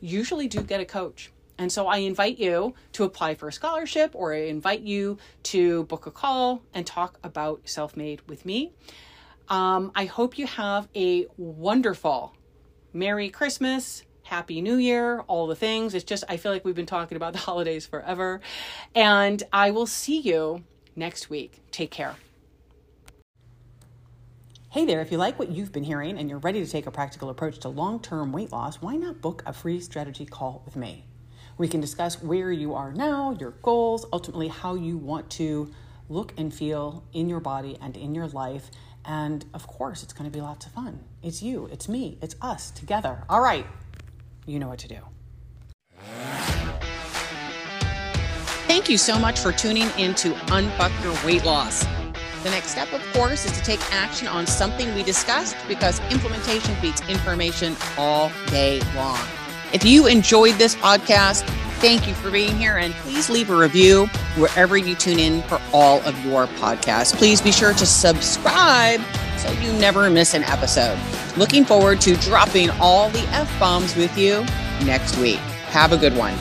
usually 0.01 0.47
do 0.47 0.61
get 0.61 0.81
a 0.81 0.85
coach. 0.85 1.31
And 1.57 1.71
so 1.71 1.87
I 1.87 1.97
invite 1.97 2.37
you 2.37 2.75
to 2.93 3.03
apply 3.03 3.35
for 3.35 3.47
a 3.47 3.53
scholarship 3.53 4.11
or 4.13 4.33
I 4.33 4.41
invite 4.41 4.81
you 4.81 5.17
to 5.43 5.85
book 5.85 6.05
a 6.05 6.11
call 6.11 6.61
and 6.73 6.85
talk 6.85 7.17
about 7.23 7.61
self 7.67 7.97
made 7.97 8.21
with 8.27 8.45
me. 8.45 8.73
Um, 9.49 9.91
I 9.95 10.05
hope 10.05 10.37
you 10.37 10.45
have 10.45 10.87
a 10.95 11.25
wonderful 11.37 12.35
Merry 12.97 13.29
Christmas, 13.29 14.03
Happy 14.23 14.59
New 14.59 14.77
Year, 14.77 15.19
all 15.27 15.45
the 15.45 15.55
things. 15.55 15.93
It's 15.93 16.03
just, 16.03 16.23
I 16.27 16.37
feel 16.37 16.51
like 16.51 16.65
we've 16.65 16.75
been 16.75 16.87
talking 16.87 17.15
about 17.15 17.33
the 17.33 17.39
holidays 17.49 17.85
forever. 17.85 18.41
And 18.95 19.43
I 19.53 19.69
will 19.69 19.85
see 19.85 20.19
you 20.19 20.63
next 20.95 21.29
week. 21.29 21.61
Take 21.69 21.91
care. 21.91 22.15
Hey 24.71 24.85
there, 24.85 24.99
if 24.99 25.11
you 25.11 25.19
like 25.19 25.37
what 25.37 25.51
you've 25.51 25.71
been 25.71 25.83
hearing 25.83 26.17
and 26.17 26.27
you're 26.27 26.39
ready 26.39 26.63
to 26.65 26.69
take 26.69 26.87
a 26.87 26.91
practical 26.91 27.29
approach 27.29 27.59
to 27.59 27.69
long 27.69 27.99
term 27.99 28.31
weight 28.31 28.51
loss, 28.51 28.81
why 28.81 28.95
not 28.95 29.21
book 29.21 29.43
a 29.45 29.53
free 29.53 29.79
strategy 29.79 30.25
call 30.25 30.63
with 30.65 30.75
me? 30.75 31.05
We 31.59 31.67
can 31.67 31.81
discuss 31.81 32.21
where 32.21 32.51
you 32.51 32.73
are 32.73 32.91
now, 32.91 33.37
your 33.39 33.51
goals, 33.61 34.07
ultimately 34.11 34.47
how 34.47 34.73
you 34.73 34.97
want 34.97 35.29
to 35.31 35.71
look 36.09 36.33
and 36.37 36.53
feel 36.53 37.03
in 37.13 37.29
your 37.29 37.39
body 37.39 37.77
and 37.81 37.97
in 37.97 38.15
your 38.15 38.27
life. 38.27 38.69
And 39.05 39.45
of 39.53 39.67
course, 39.67 40.03
it's 40.03 40.13
going 40.13 40.29
to 40.29 40.33
be 40.35 40.41
lots 40.41 40.65
of 40.65 40.71
fun. 40.73 40.99
It's 41.23 41.41
you, 41.41 41.67
it's 41.71 41.87
me, 41.87 42.17
it's 42.21 42.35
us 42.41 42.71
together. 42.71 43.23
All 43.29 43.41
right, 43.41 43.65
you 44.45 44.59
know 44.59 44.67
what 44.67 44.79
to 44.79 44.87
do. 44.87 44.99
Thank 48.67 48.89
you 48.89 48.97
so 48.97 49.17
much 49.17 49.39
for 49.39 49.51
tuning 49.51 49.89
in 49.97 50.13
to 50.15 50.33
Unfuck 50.47 51.03
Your 51.03 51.15
Weight 51.25 51.45
Loss. 51.45 51.85
The 52.43 52.51
next 52.51 52.69
step, 52.69 52.91
of 52.93 53.01
course, 53.13 53.45
is 53.45 53.51
to 53.53 53.61
take 53.63 53.79
action 53.93 54.27
on 54.27 54.45
something 54.45 54.93
we 54.93 55.03
discussed 55.03 55.55
because 55.67 55.99
implementation 56.11 56.75
beats 56.81 57.01
information 57.09 57.75
all 57.97 58.31
day 58.47 58.81
long. 58.95 59.19
If 59.73 59.83
you 59.83 60.07
enjoyed 60.07 60.55
this 60.55 60.75
podcast, 60.75 61.45
thank 61.79 62.07
you 62.07 62.13
for 62.15 62.31
being 62.31 62.57
here 62.57 62.77
and 62.77 62.93
please 62.95 63.29
leave 63.29 63.49
a 63.49 63.55
review 63.55 64.07
wherever 64.35 64.77
you 64.77 64.95
tune 64.95 65.19
in 65.19 65.41
for 65.43 65.61
all 65.73 66.01
of 66.01 66.25
your 66.25 66.47
podcasts. 66.47 67.15
Please 67.15 67.41
be 67.41 67.51
sure 67.51 67.73
to 67.73 67.85
subscribe 67.85 69.01
so 69.37 69.51
you 69.51 69.71
never 69.73 70.09
miss 70.09 70.33
an 70.33 70.43
episode. 70.43 70.99
Looking 71.37 71.65
forward 71.65 72.01
to 72.01 72.15
dropping 72.17 72.69
all 72.81 73.09
the 73.09 73.21
F 73.29 73.59
bombs 73.59 73.95
with 73.95 74.17
you 74.17 74.43
next 74.85 75.17
week. 75.17 75.39
Have 75.69 75.91
a 75.91 75.97
good 75.97 76.15
one. 76.15 76.35